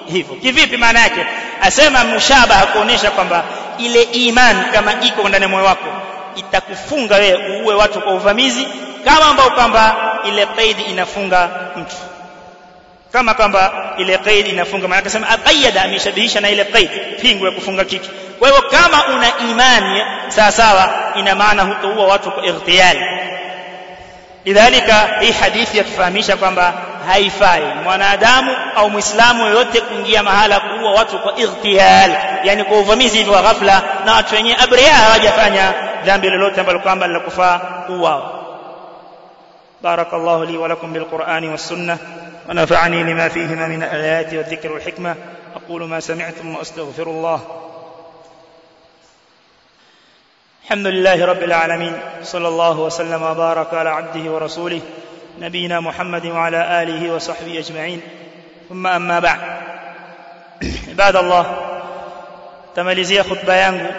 hivyo. 0.06 0.34
Kivipi 0.42 0.76
maana 0.76 1.00
yake? 1.00 1.26
Asema 1.62 2.04
mushabaha 2.04 2.66
kuonesha 2.66 3.10
kwamba 3.10 3.44
ile 3.78 4.02
iman 4.02 4.64
kama 4.72 4.92
iko 5.02 5.28
ndani 5.28 5.42
ya 5.42 5.48
moyo 5.48 5.64
wako 5.64 5.88
itakufunga 6.36 7.16
wewe 7.16 7.60
uue 7.62 7.74
watu 7.74 8.00
kwa 8.00 8.12
uvamizi 8.14 8.66
kama 9.04 9.26
ambao 9.26 9.50
kwamba 9.50 9.96
ile 10.24 10.46
qaidi 10.46 10.82
inafunga 10.82 11.48
mtu. 11.76 11.96
Kama 13.12 13.34
kwamba 13.34 13.72
ile 13.98 14.18
qaid 14.18 14.46
inafunga 14.46 14.88
maana 14.88 15.00
akasema 15.00 15.28
aqayyada 15.28 15.82
ameshabihisha 15.82 16.40
na 16.40 16.50
ile 16.50 16.64
qaid 16.64 16.90
pingu 17.20 17.44
ya 17.46 17.50
kufunga 17.52 17.84
kitu. 17.84 18.10
Kwa 18.38 18.48
hivyo 18.48 18.62
kama 18.70 19.06
una 19.06 19.38
imani 19.50 20.02
sawa 20.28 20.52
sawa 20.52 20.94
ina 21.16 21.34
maana 21.34 21.62
hutoua 21.62 22.06
watu 22.06 22.30
kwa 22.30 22.46
ightiyal 22.46 22.96
lidhalika 24.44 25.08
hii 25.20 25.32
hadithi 25.32 25.78
yatufahamisha 25.78 26.36
kwamba 26.36 26.72
haifai 27.08 27.62
mwanadamu 27.84 28.56
au 28.76 28.90
muislamu 28.90 29.46
yoyote 29.46 29.80
kuingia 29.80 30.22
mahala 30.22 30.60
kuua 30.60 30.90
watu 30.92 31.18
kwa 31.18 31.38
ightiyal 31.38 32.16
yani 32.44 32.64
kwa 32.64 32.78
uvamizi 32.78 33.18
hivyo 33.18 33.32
wa 33.32 33.42
ghafla 33.42 33.82
na 34.04 34.12
watu 34.14 34.34
wenyewe 34.34 34.56
abria 34.62 34.94
hawajafanya 34.94 35.74
dhambi 36.04 36.30
lolote 36.30 36.60
ambalo 36.60 36.78
kwamba 36.80 37.06
linakufaa 37.06 37.58
kuuawa 37.58 38.34
بارك 39.82 40.14
الله 40.14 40.44
لي 40.44 40.56
ولكم 40.56 40.92
بالقرآن 40.92 41.48
والسنة 41.48 41.98
ونفعني 42.48 43.02
لما 43.02 43.28
فيهما 43.28 43.66
من 43.66 43.82
الآيات 43.82 44.34
والذكر 44.34 44.72
والحكمة 44.72 45.14
أقول 45.56 45.82
ما 45.88 46.00
سمعتم 46.00 46.54
وأستغفر 46.56 47.02
الله 47.06 47.40
الحمد 50.64 50.86
لله 50.86 51.26
رب 51.26 51.42
العالمين 51.42 51.92
صلى 52.22 52.48
الله 52.48 52.78
وسلم 52.80 53.22
وبارك 53.22 53.74
على 53.74 53.88
عبده 53.90 54.30
ورسوله 54.30 54.80
نبينا 55.40 55.80
محمد 55.80 56.26
وعلى 56.26 56.82
آله 56.82 57.14
وصحبه 57.14 57.58
أجمعين. 57.58 58.00
ثم 58.68 58.86
أما 58.86 59.18
بعد. 59.18 59.40
عباد 60.90 61.16
الله 61.16 61.56
تمليزي 62.76 63.22
خطبة 63.22 63.54
يانغو. 63.54 63.90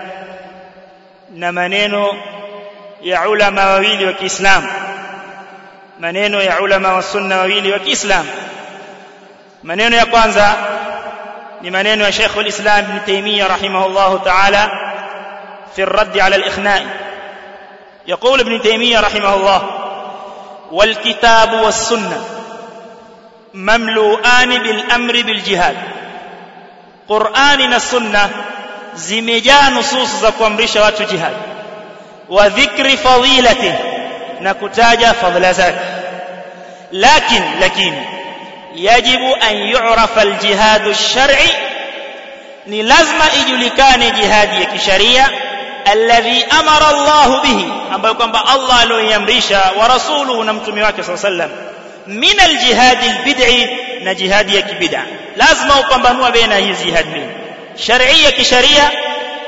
نمنينو 1.35 2.13
يا 3.01 3.17
علماء 3.17 3.77
وويلي 3.77 4.07
وكي 4.07 4.25
إسلام 4.25 4.67
منينو 5.99 6.39
يا 6.39 6.51
علماء 6.51 6.95
والسنة 6.95 7.39
وويلي 7.39 7.75
وكي 7.75 7.91
إسلام 7.91 8.25
منينو 9.63 9.97
يا 9.97 10.03
كوانزا. 10.03 10.55
لمنينو 11.61 12.05
يا 12.05 12.11
شيخ 12.11 12.37
الإسلام 12.37 12.85
ابن 12.85 13.05
تيمية 13.05 13.47
رحمه 13.47 13.85
الله 13.85 14.17
تعالى 14.17 14.71
في 15.75 15.83
الرد 15.83 16.17
على 16.17 16.35
الإخناء. 16.35 16.85
يقول 18.07 18.39
ابن 18.39 18.61
تيمية 18.61 18.99
رحمه 18.99 19.33
الله 19.33 19.78
والكتاب 20.71 21.53
والسنة 21.53 22.23
مملوءان 23.53 24.49
بالأمر 24.49 25.21
بالجهاد. 25.21 25.77
قرآن 27.09 27.73
السنة 27.73 28.29
زمجا 28.95 29.69
نصوص 29.69 30.09
زقوم 30.21 30.57
رشوات 30.57 31.01
جهاد. 31.01 31.37
وذكر 32.29 32.97
فضيلته 32.97 33.75
نكتاج 34.41 35.05
فضل 35.05 35.41
ذاك 35.41 35.79
لكن 36.91 37.59
لكن 37.59 37.93
يجب 38.75 39.21
أن 39.49 39.55
يعرف 39.55 40.19
الجهاد 40.19 40.87
الشرعي. 40.87 41.51
للازم 42.67 43.21
إجلكان 43.21 43.99
جهادية 43.99 44.77
شريعة. 44.77 45.29
Alladhi 45.85 46.43
amara 46.59 46.87
Allah 46.87 47.41
bihi 47.41 47.71
ambayo 47.91 48.15
kwamba 48.15 48.45
Allah 48.47 48.79
aliyoiamrisha 48.81 49.71
wa 49.79 49.87
rasuluhu 49.87 50.43
na 50.43 50.53
mtume 50.53 50.83
wake 50.83 51.03
sallallahu 51.03 51.27
alayhi 51.27 51.53
min 52.07 52.39
aljihad 52.39 52.97
albid'i 53.03 53.67
na 54.03 54.15
jihadi 54.15 54.55
ya 54.55 54.61
kibid'a. 54.61 55.03
Lazima 55.35 55.79
upambanua 55.79 56.31
baina 56.31 56.55
hizi 56.55 56.83
jihad 56.85 57.05
mbili 57.07 57.29
sharia 57.75 58.31
kisharia 58.31 58.91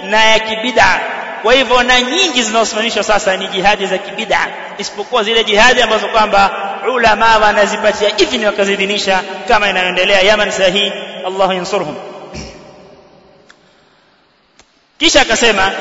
na 0.04 0.26
ya 0.26 0.39
kibid'a. 0.39 1.00
Kwa 1.41 1.54
hivyo 1.54 1.84
na 1.84 2.02
nyingi 2.02 2.44
zinazosimamishwa 2.44 3.04
sasa 3.04 3.38
ni 3.38 3.48
jihadi 3.48 3.86
za 3.86 3.98
kibid'a 3.98 4.48
isipokuwa 4.78 5.24
zile 5.24 5.44
jihadi 5.44 5.82
ambazo 5.82 6.08
kwamba 6.08 6.52
ulama 6.94 7.38
wanazipatia 7.38 8.10
idhini 8.17 8.46
wakazidhinisha 8.46 9.22
kama 9.48 9.70
inayoendelea. 9.70 10.22
Yaman 10.22 10.52
sahi 10.52 10.91
Allahu 11.28 11.54
yansurhum. 11.54 11.96
Kisha 15.00 15.22
akasema 15.22 15.72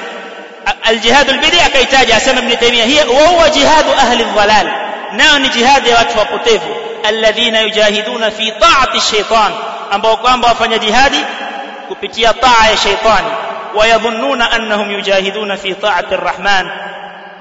aljihad 0.91 1.31
albid'a 1.31 1.67
akaitaja 1.67 2.17
asema 2.17 2.39
ibn 2.41 2.57
Taymiyyah 2.57 2.87
hiya 2.87 3.05
huwa 3.05 3.51
jihadu 3.51 3.91
ahli 3.93 4.25
dhalal 4.25 4.67
nao 5.13 5.39
ni 5.39 5.49
jihadi 5.49 5.89
ya 5.91 5.97
watu 5.97 6.19
wapotevu 6.19 6.77
alladhina 7.09 7.61
yujahiduna 7.61 8.31
fi 8.31 8.53
ta'ati 8.53 8.99
ash-shaytan 8.99 9.53
ambao 9.91 10.17
kwamba 10.17 10.49
wafanya 10.49 10.79
jihadi 10.79 11.25
kupitia 11.89 12.35
taa 12.35 12.67
ya 12.71 12.77
shaitani 12.77 13.29
wayadhunnuna 13.75 14.51
annahum 14.51 14.91
yujahiduna 14.93 15.57
fi 15.57 15.75
ta'ati 15.75 16.15
arrahman 16.15 16.71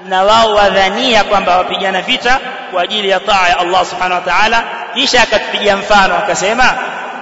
na 0.08 0.22
wao 0.22 0.54
wadhania 0.54 1.24
kwamba 1.24 1.56
wapigana 1.56 2.02
vita 2.02 2.38
kwa 2.72 2.82
ajili 2.82 3.08
ya 3.10 3.20
taa 3.20 3.48
ya 3.48 3.58
Allah 3.58 3.86
subhanahu 3.86 4.14
wa 4.26 4.32
ta'ala 4.32 4.64
kisha 4.94 5.22
akatupigia 5.22 5.76
mfano 5.76 6.16
akasema 6.18 6.74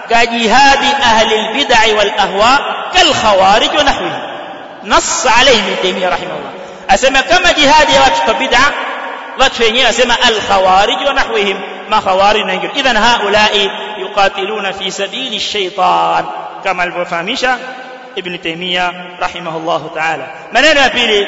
kajihadi 0.09 0.87
ahli 1.03 1.35
albid'i 1.39 1.93
wal 1.99 2.13
ahwa 2.19 2.59
kal 2.93 3.15
khawarij 3.15 3.75
wa 3.77 3.85
nahwihi 3.85 4.28
نص 4.85 5.27
عليه 5.27 5.59
ابن 5.59 5.77
تيمية 5.83 6.09
رحمه 6.09 6.25
الله. 6.25 6.53
أسمى 6.91 7.23
كما 7.23 7.53
جهاد 7.53 7.89
واتشكى 7.91 8.47
بدعة؟ 8.47 8.73
واتشيني 9.41 9.89
أسمى 9.89 10.15
الخوارج 10.29 11.09
ونحوهم. 11.09 11.61
ما 11.91 12.01
خوارج 12.01 12.41
نجل 12.41 12.71
اذا 12.77 12.99
هؤلاء 12.99 13.71
يقاتلون 13.99 14.73
في 14.73 14.91
سبيل 14.91 15.35
الشيطان. 15.35 16.25
كما 16.65 16.85
الفهميش 16.85 17.47
ابن 18.19 18.41
تيمية 18.41 18.93
رحمه 19.21 19.57
الله 19.57 19.91
تعالى. 19.95 20.27
من 20.53 20.65
أنا 20.65 20.89
بيلي 20.89 21.27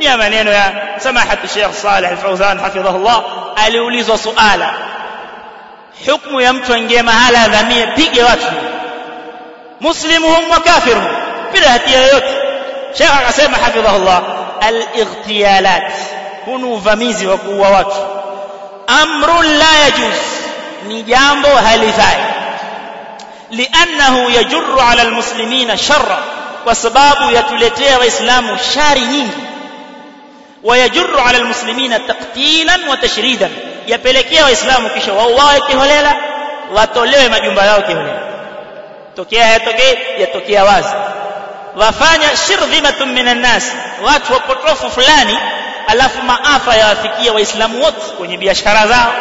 يا 0.00 0.16
منين 0.16 0.46
يا 0.46 0.96
سماحة 0.98 1.38
الشيخ 1.44 1.70
صالح 1.70 2.08
الفوزان 2.08 2.60
حفظه 2.60 2.96
الله؟ 2.96 3.24
أليوليز 3.66 4.10
سؤالا. 4.10 4.70
حكم 6.08 6.40
يمتون 6.40 6.86
جيما 6.86 7.12
على 7.12 7.38
ذنية 7.56 7.84
بيجي 7.84 8.22
واتشيني 8.22 8.68
مسلمهم 9.80 10.50
وكافرهم. 10.50 11.08
بلا 11.54 11.76
هتيا 11.76 12.12
يوتي 12.12 12.47
Sheikh 12.94 13.16
akasema 13.16 13.56
hafidhahullah 13.56 14.22
al-ightiyalat 14.60 15.92
hunu 16.44 16.72
uvamizi 16.74 17.26
wa 17.26 17.36
kuua 17.38 17.68
watu 17.68 17.96
amrun 18.86 19.46
la 19.58 19.72
yajuz 19.84 20.18
ni 20.88 21.02
jambo 21.02 21.48
halifai 21.48 22.16
لأنه 23.50 24.30
يجر 24.30 24.80
على 24.80 25.02
المسلمين 25.02 25.76
شرا 25.76 26.18
وسبب 26.66 27.16
يتلتea 27.32 27.98
waislamu 27.98 28.58
shari 28.74 29.00
nyingi 29.00 29.38
ويجر 30.64 31.20
على 31.20 31.38
المسلمين 31.38 32.06
تقتيلا 32.06 32.78
وتشريدا 32.90 33.50
yapelekea 33.86 34.44
waislamu 34.44 34.90
kisha 34.90 35.12
wauawe 35.12 35.60
kiholela 35.60 36.16
watolewe 36.74 37.28
majumba 37.28 37.64
yao 37.64 37.82
kiholela 37.82 38.20
tokea 39.16 39.46
yatokee 39.46 39.98
yatokea 40.18 40.64
wazi 40.64 40.94
wafanya 41.78 42.36
shirdhimatun 42.36 43.08
minan 43.12 43.40
nas 43.40 43.72
watu 44.04 44.32
wapotofu 44.32 44.90
fulani 44.90 45.38
alafu 45.86 46.22
maafa 46.22 46.76
yawafikia 46.76 47.32
waislamu 47.32 47.82
wote 47.84 48.00
kwenye 48.18 48.36
biashara 48.36 48.86
zao 48.86 49.12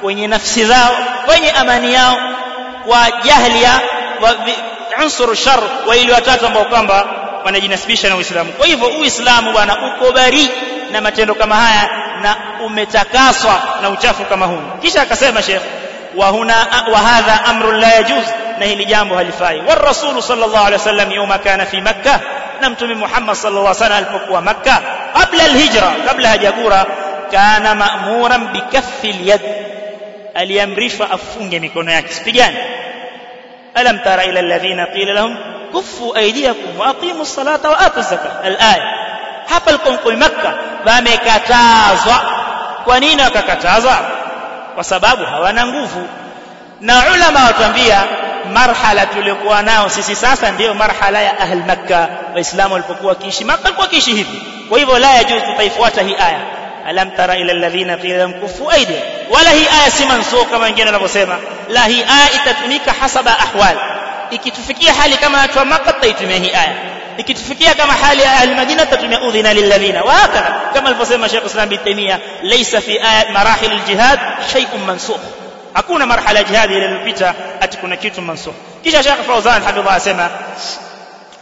kwenye 0.00 0.26
nafsi 0.28 0.64
zao 0.64 0.96
kwenye 1.26 1.50
amani 1.50 1.94
yao 1.94 2.16
kwa 2.86 3.06
jahli 3.24 3.62
ya 3.62 3.80
unsuru 5.04 5.34
shar 5.36 5.60
wa 5.86 5.96
ili 5.96 6.12
watatu 6.12 6.46
ambao 6.46 6.64
kwamba 6.64 7.06
wanajinasibisha 7.44 8.08
na 8.08 8.16
Uislamu. 8.16 8.52
Kwa 8.52 8.66
hivyo 8.66 8.88
Uislamu 8.88 9.52
bwana 9.52 9.76
uko 9.96 10.12
bari 10.12 10.50
na 10.92 11.00
matendo 11.00 11.34
kama 11.34 11.56
haya 11.56 11.88
na 12.22 12.36
umetakaswa 12.66 13.62
na 13.82 13.90
uchafu 13.90 14.24
kama 14.24 14.46
huu. 14.46 14.62
Kisha 14.82 15.02
akasema 15.02 15.42
Sheikh 15.42 15.62
wa 16.16 16.28
huna 16.28 16.54
wa 16.92 16.98
hadha 16.98 17.44
amrun 17.44 17.80
la 17.80 17.88
yajuz 17.92 18.24
na 18.58 18.66
hili 18.66 18.84
jambo 18.84 19.16
halifai. 19.16 19.60
Wa 19.60 19.74
rasulu 19.74 20.22
sallallahu 20.22 20.66
alaihi 20.66 20.72
wasallam 20.82 21.12
yuma 21.12 21.38
kana 21.38 21.66
fi 21.66 21.80
Makkah 21.80 22.20
na 22.60 22.70
Mtume 22.70 22.94
Muhammad 22.94 23.36
sallallahu 23.36 23.66
alaihi 23.66 23.82
wasallam 23.82 23.98
alipokuwa 24.04 24.40
Makkah 24.40 24.80
kabla 25.18 25.44
alhijra 25.44 25.92
kabla 26.06 26.28
hajagura 26.28 26.86
kana 27.30 27.74
ma'muran 27.74 28.48
bikaffi 28.52 29.10
alyad. 29.10 29.40
Aliamrishwa 30.34 31.10
afunge 31.10 31.60
mikono 31.60 31.92
yake. 31.92 32.08
Sipigane 32.12 32.56
alam 33.74 33.98
tara 33.98 34.24
ila 34.24 34.40
alladhina 34.40 34.86
qila 34.86 35.12
lahum 35.12 35.36
kuffu 35.72 36.16
aydiyakum 36.16 36.78
wa 36.78 36.86
aqimu 36.86 37.22
as-salata 37.22 37.68
wa 37.70 37.78
atu 37.80 38.00
az-zakata 38.00 38.40
al-aya. 38.44 38.82
Hapa 39.48 39.70
alipokuwa 39.70 40.16
Makka 40.16 40.54
wamekatazwa. 40.86 42.20
Kwa 42.84 43.00
nini 43.00 43.22
wakakatazwa? 43.22 43.98
Kwa 44.74 44.84
sababu 44.84 45.24
hawana 45.24 45.66
nguvu. 45.66 46.08
Na 46.80 47.02
ulama 47.14 47.44
watuambia 47.44 48.02
marhala 48.52 49.06
tuliokuwa 49.06 49.62
nao 49.62 49.88
sisi 49.90 50.16
sasa 50.16 50.50
ndiyo 50.52 50.74
marhala 50.74 51.20
ya 51.22 51.38
ahl 51.40 51.56
makka 51.66 52.08
waislamu 52.34 52.72
walipokuwa 52.74 53.08
wakiishi 53.12 53.44
makka 53.44 53.62
walikuwa 53.64 53.86
wakiishi 53.86 54.14
hivi 54.14 54.42
kwa 54.68 54.78
hivyo 54.78 54.98
la 54.98 55.10
yajuz 55.14 55.42
tutaifuata 55.42 56.02
hii 56.02 56.14
aya 56.14 56.40
alam 56.86 57.10
tara 57.10 57.36
ila 57.36 57.52
alladhina 57.52 57.96
qila 57.96 58.16
lahum 58.16 58.32
kufu 58.32 58.70
aidi 58.70 58.94
wala 59.30 59.50
hii 59.50 59.66
aya 59.80 59.90
si 59.90 60.06
mansukh 60.06 60.50
kama 60.50 60.64
wengine 60.64 60.86
wanavyosema 60.86 61.38
la 61.68 61.84
hii 61.84 62.02
aya 62.02 62.32
itatumika 62.42 62.92
hasaba 63.00 63.38
ahwal 63.38 63.76
ikitufikia 64.30 64.94
hali 64.94 65.16
kama 65.16 65.38
watu 65.38 65.58
wa 65.58 65.64
makka 65.64 65.92
tutaitumia 65.92 66.36
hii 66.36 66.50
aya 66.50 66.74
ikitufikia 67.16 67.74
kama 67.74 67.92
hali 67.92 68.22
ya 68.22 68.32
ahli 68.32 68.54
madina 68.54 68.84
tutatumia 68.86 69.20
udhina 69.22 69.54
lilladhina 69.54 70.02
wa 70.02 70.28
kama 70.74 70.88
alivyosema 70.88 71.28
Sheikh 71.28 71.46
Islam 71.46 71.68
bin 71.68 71.78
Taymiyyah 71.78 72.18
laysa 72.42 72.80
fi 72.80 73.00
marahil 73.32 73.70
aljihad 73.70 74.20
shay'un 74.52 74.80
mansukh 74.86 75.41
hakuna 75.74 76.06
marhala 76.06 76.38
ya 76.38 76.44
jihad 76.44 76.70
ile 76.70 76.84
iliyopita 76.84 77.34
ati 77.60 77.76
kuna 77.76 77.96
kitu 77.96 78.22
mansukh 78.22 78.54
kisha 78.82 79.02
Sheikh 79.02 79.26
Fawzan 79.26 79.62
hafidhah 79.62 79.94
asema 79.94 80.30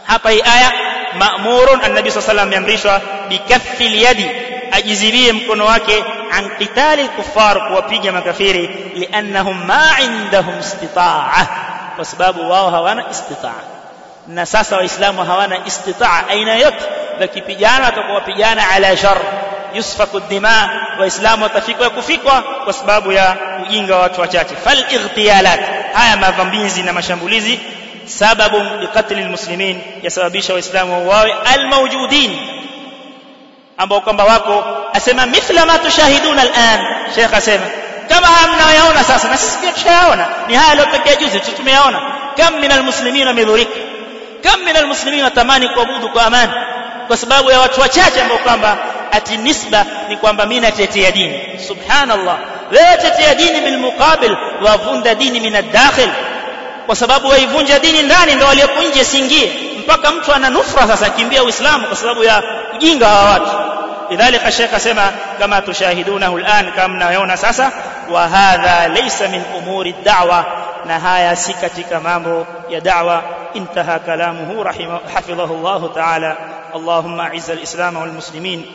hapa 0.03 0.29
hii 0.29 0.41
aya 0.41 0.71
ma'murun 1.19 1.81
annabi 1.83 2.11
sallallahu 2.11 2.31
alayhi 2.31 2.55
ameamrishwa 2.55 3.01
bikaffi 3.29 3.85
alyadi 3.87 4.31
ajizibie 4.71 5.33
mkono 5.33 5.65
wake 5.65 6.03
an 6.31 6.49
qitali 6.57 7.07
kuffar 7.07 7.67
kuwapiga 7.67 8.11
makafiri 8.11 8.67
liannahum 8.95 9.65
ma 9.65 9.83
indahum 10.01 10.59
istita'a 10.59 11.47
kwa 11.95 12.05
sababu 12.05 12.49
wao 12.51 12.69
hawana 12.71 13.03
istita'a 13.11 13.61
na 14.27 14.45
sasa 14.45 14.77
waislamu 14.77 15.23
hawana 15.25 15.65
istitaa 15.65 16.23
aina 16.29 16.55
yote 16.55 16.85
wakipigana 17.21 17.85
watakuwa 17.85 18.15
wapigana 18.15 18.69
ala 18.69 18.97
shar 18.97 19.17
yusfaku 19.73 20.19
dima 20.19 20.69
waislamu 20.99 21.43
watafikwa 21.43 21.89
kufikwa 21.89 22.41
kwa 22.41 22.73
sababu 22.73 23.11
ya 23.11 23.37
ujinga 23.65 23.95
wa 23.95 24.01
watu 24.01 24.21
wachache 24.21 24.55
fal 24.55 24.79
ightiyalat 24.79 25.59
haya 25.93 26.17
mavambizi 26.17 26.83
na 26.83 26.93
mashambulizi 26.93 27.59
sababu 28.05 28.57
liqatl 28.81 29.17
almuslimin 29.17 29.81
yasababisha 30.03 30.53
waislamu 30.53 30.93
wauawe 31.09 31.35
almawjudin 31.53 32.37
ambao 33.77 34.01
kwamba 34.01 34.23
wako 34.23 34.63
asema 34.93 35.25
mithla 35.25 35.65
ma 35.65 35.77
tushahiduna 35.79 36.41
al'an 36.41 36.79
sheikh 37.15 37.33
asema 37.33 37.65
kama 38.09 38.27
hamnayaona 38.27 39.03
sasa 39.03 39.27
na 39.29 39.37
sisi 39.37 39.57
pia 39.57 39.71
tushayaona 39.71 40.27
ni 40.47 40.55
haya 40.55 40.71
aliyotokea 40.71 41.15
juzi 41.15 41.39
tumeyaona 41.39 42.01
kam 42.37 42.59
min 42.59 42.71
almuslimin 42.71 43.27
wamedhurika 43.27 43.71
kam 44.43 44.61
min 44.65 44.75
almuslimin 44.77 45.23
watamani 45.23 45.69
kuabudu 45.69 46.09
kwa 46.09 46.25
amani 46.25 46.51
kwa 47.07 47.17
sababu 47.17 47.51
ya 47.51 47.59
watu 47.59 47.81
wachache 47.81 48.21
ambao 48.21 48.37
kwamba 48.37 48.77
ati 49.11 49.37
nisba 49.37 49.85
ni 50.09 50.17
kwamba 50.17 50.45
mimi 50.45 50.61
natetea 50.61 51.11
dini 51.11 51.59
subhanallah 51.67 52.37
wewe 52.71 52.97
tetea 53.01 53.35
dini 53.35 53.61
bil 53.61 53.77
muqabil 53.77 54.35
wavunda 54.65 55.15
dini 55.15 55.39
min 55.39 55.55
ad-dakhil 55.55 56.09
kwa 56.85 56.95
sababu 56.95 57.27
waivunja 57.29 57.79
dini 57.79 58.01
ndani 58.01 58.33
ndio 58.35 58.47
waliopo 58.47 58.81
nje 58.81 59.03
siingie 59.03 59.51
mpaka 59.79 60.11
mtu 60.11 60.33
ana 60.33 60.49
nufra 60.49 60.87
sasa 60.87 61.09
kimbia 61.09 61.43
uislamu 61.43 61.87
kwa 61.87 61.95
sababu 61.97 62.23
ya 62.23 62.43
ujinga 62.75 63.07
wa 63.07 63.23
watu 63.25 63.51
lidhalika 64.09 64.51
shekh 64.51 64.73
asema 64.73 65.11
kama 65.39 65.61
tushahidunahu 65.61 66.37
al'an 66.37 66.71
kama 66.71 66.93
mnayoona 66.95 67.37
sasa 67.37 67.71
wa 68.11 68.27
hadha 68.27 68.87
laysa 68.87 69.27
min 69.27 69.41
umuri 69.57 69.95
ad-da'wa 69.99 70.45
na 70.85 70.99
haya 70.99 71.35
si 71.35 71.53
katika 71.53 71.99
mambo 71.99 72.47
ya 72.69 72.79
da'wa 72.79 73.21
انتهى 73.55 73.99
كلامه 74.05 74.63
رحمه 74.63 74.99
حفظه 75.15 75.43
الله 75.43 75.91
تعالى 75.95 76.35
اللهم 76.75 77.19
اعز 77.19 77.49
الاسلام 77.51 77.95
والمسلمين 77.97 78.65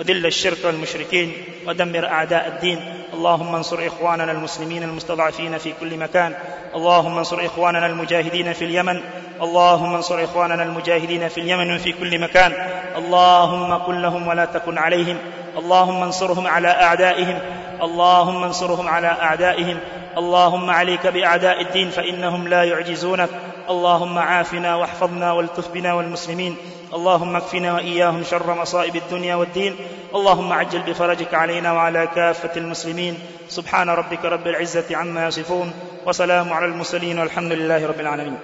وذل 0.00 0.26
الشرك 0.26 0.58
والمشركين 0.64 1.32
ودمر 1.66 2.06
أعداء 2.06 2.48
الدين. 2.48 2.80
اللهم 3.14 3.54
انصر 3.54 3.86
إخواننا 3.86 4.32
المسلمين 4.32 4.82
المستضعفين 4.82 5.58
في 5.58 5.72
كل 5.80 5.96
مكان. 5.96 6.34
اللهم 6.74 7.18
انصر 7.18 7.46
إخواننا 7.46 7.86
المجاهدين 7.86 8.52
في 8.52 8.64
اليمن. 8.64 9.00
اللهم 9.42 9.94
انصر 9.94 10.24
إخواننا 10.24 10.62
المجاهدين 10.62 11.28
في 11.28 11.40
اليمن 11.40 11.74
وفي 11.74 11.92
كل 11.92 12.18
مكان. 12.18 12.52
اللهم 12.96 13.78
كن 13.86 14.02
لهم 14.02 14.28
ولا 14.28 14.44
تكن 14.44 14.78
عليهم. 14.78 15.18
اللهم 15.58 16.02
انصرهم 16.02 16.46
على 16.46 16.68
أعدائهم. 16.68 17.38
اللهم 17.82 18.44
انصرهم 18.44 18.88
على 18.88 19.06
أعدائهم. 19.06 19.78
اللهم 20.16 20.70
عليك 20.70 21.06
بأعداء 21.06 21.60
الدين 21.60 21.90
فإنهم 21.90 22.48
لا 22.48 22.64
يعجزونك. 22.64 23.28
اللهم 23.70 24.18
عافنا 24.18 24.76
واحفظنا 24.76 25.32
والتف 25.32 25.68
بنا 25.68 25.92
والمسلمين. 25.92 26.56
اللهم 26.94 27.36
اكفنا 27.36 27.74
وإياهم 27.74 28.22
شر 28.24 28.54
مصائب 28.54 28.96
الدنيا 28.96 29.34
والدين. 29.34 29.76
اللهم 30.14 30.52
عجل 30.52 30.82
بفرجك 30.82 31.34
علينا 31.34 31.72
وعلى 31.72 32.08
كافة 32.14 32.56
المسلمين. 32.56 33.18
سبحان 33.48 33.90
ربك 33.90 34.24
رب 34.24 34.46
العزة 34.46 34.96
عما 34.96 35.26
يصفون. 35.26 35.72
وسلام 36.06 36.52
على 36.52 36.66
المرسلين 36.66 37.18
والحمد 37.18 37.52
لله 37.52 37.86
رب 37.86 38.00
العالمين. 38.00 38.38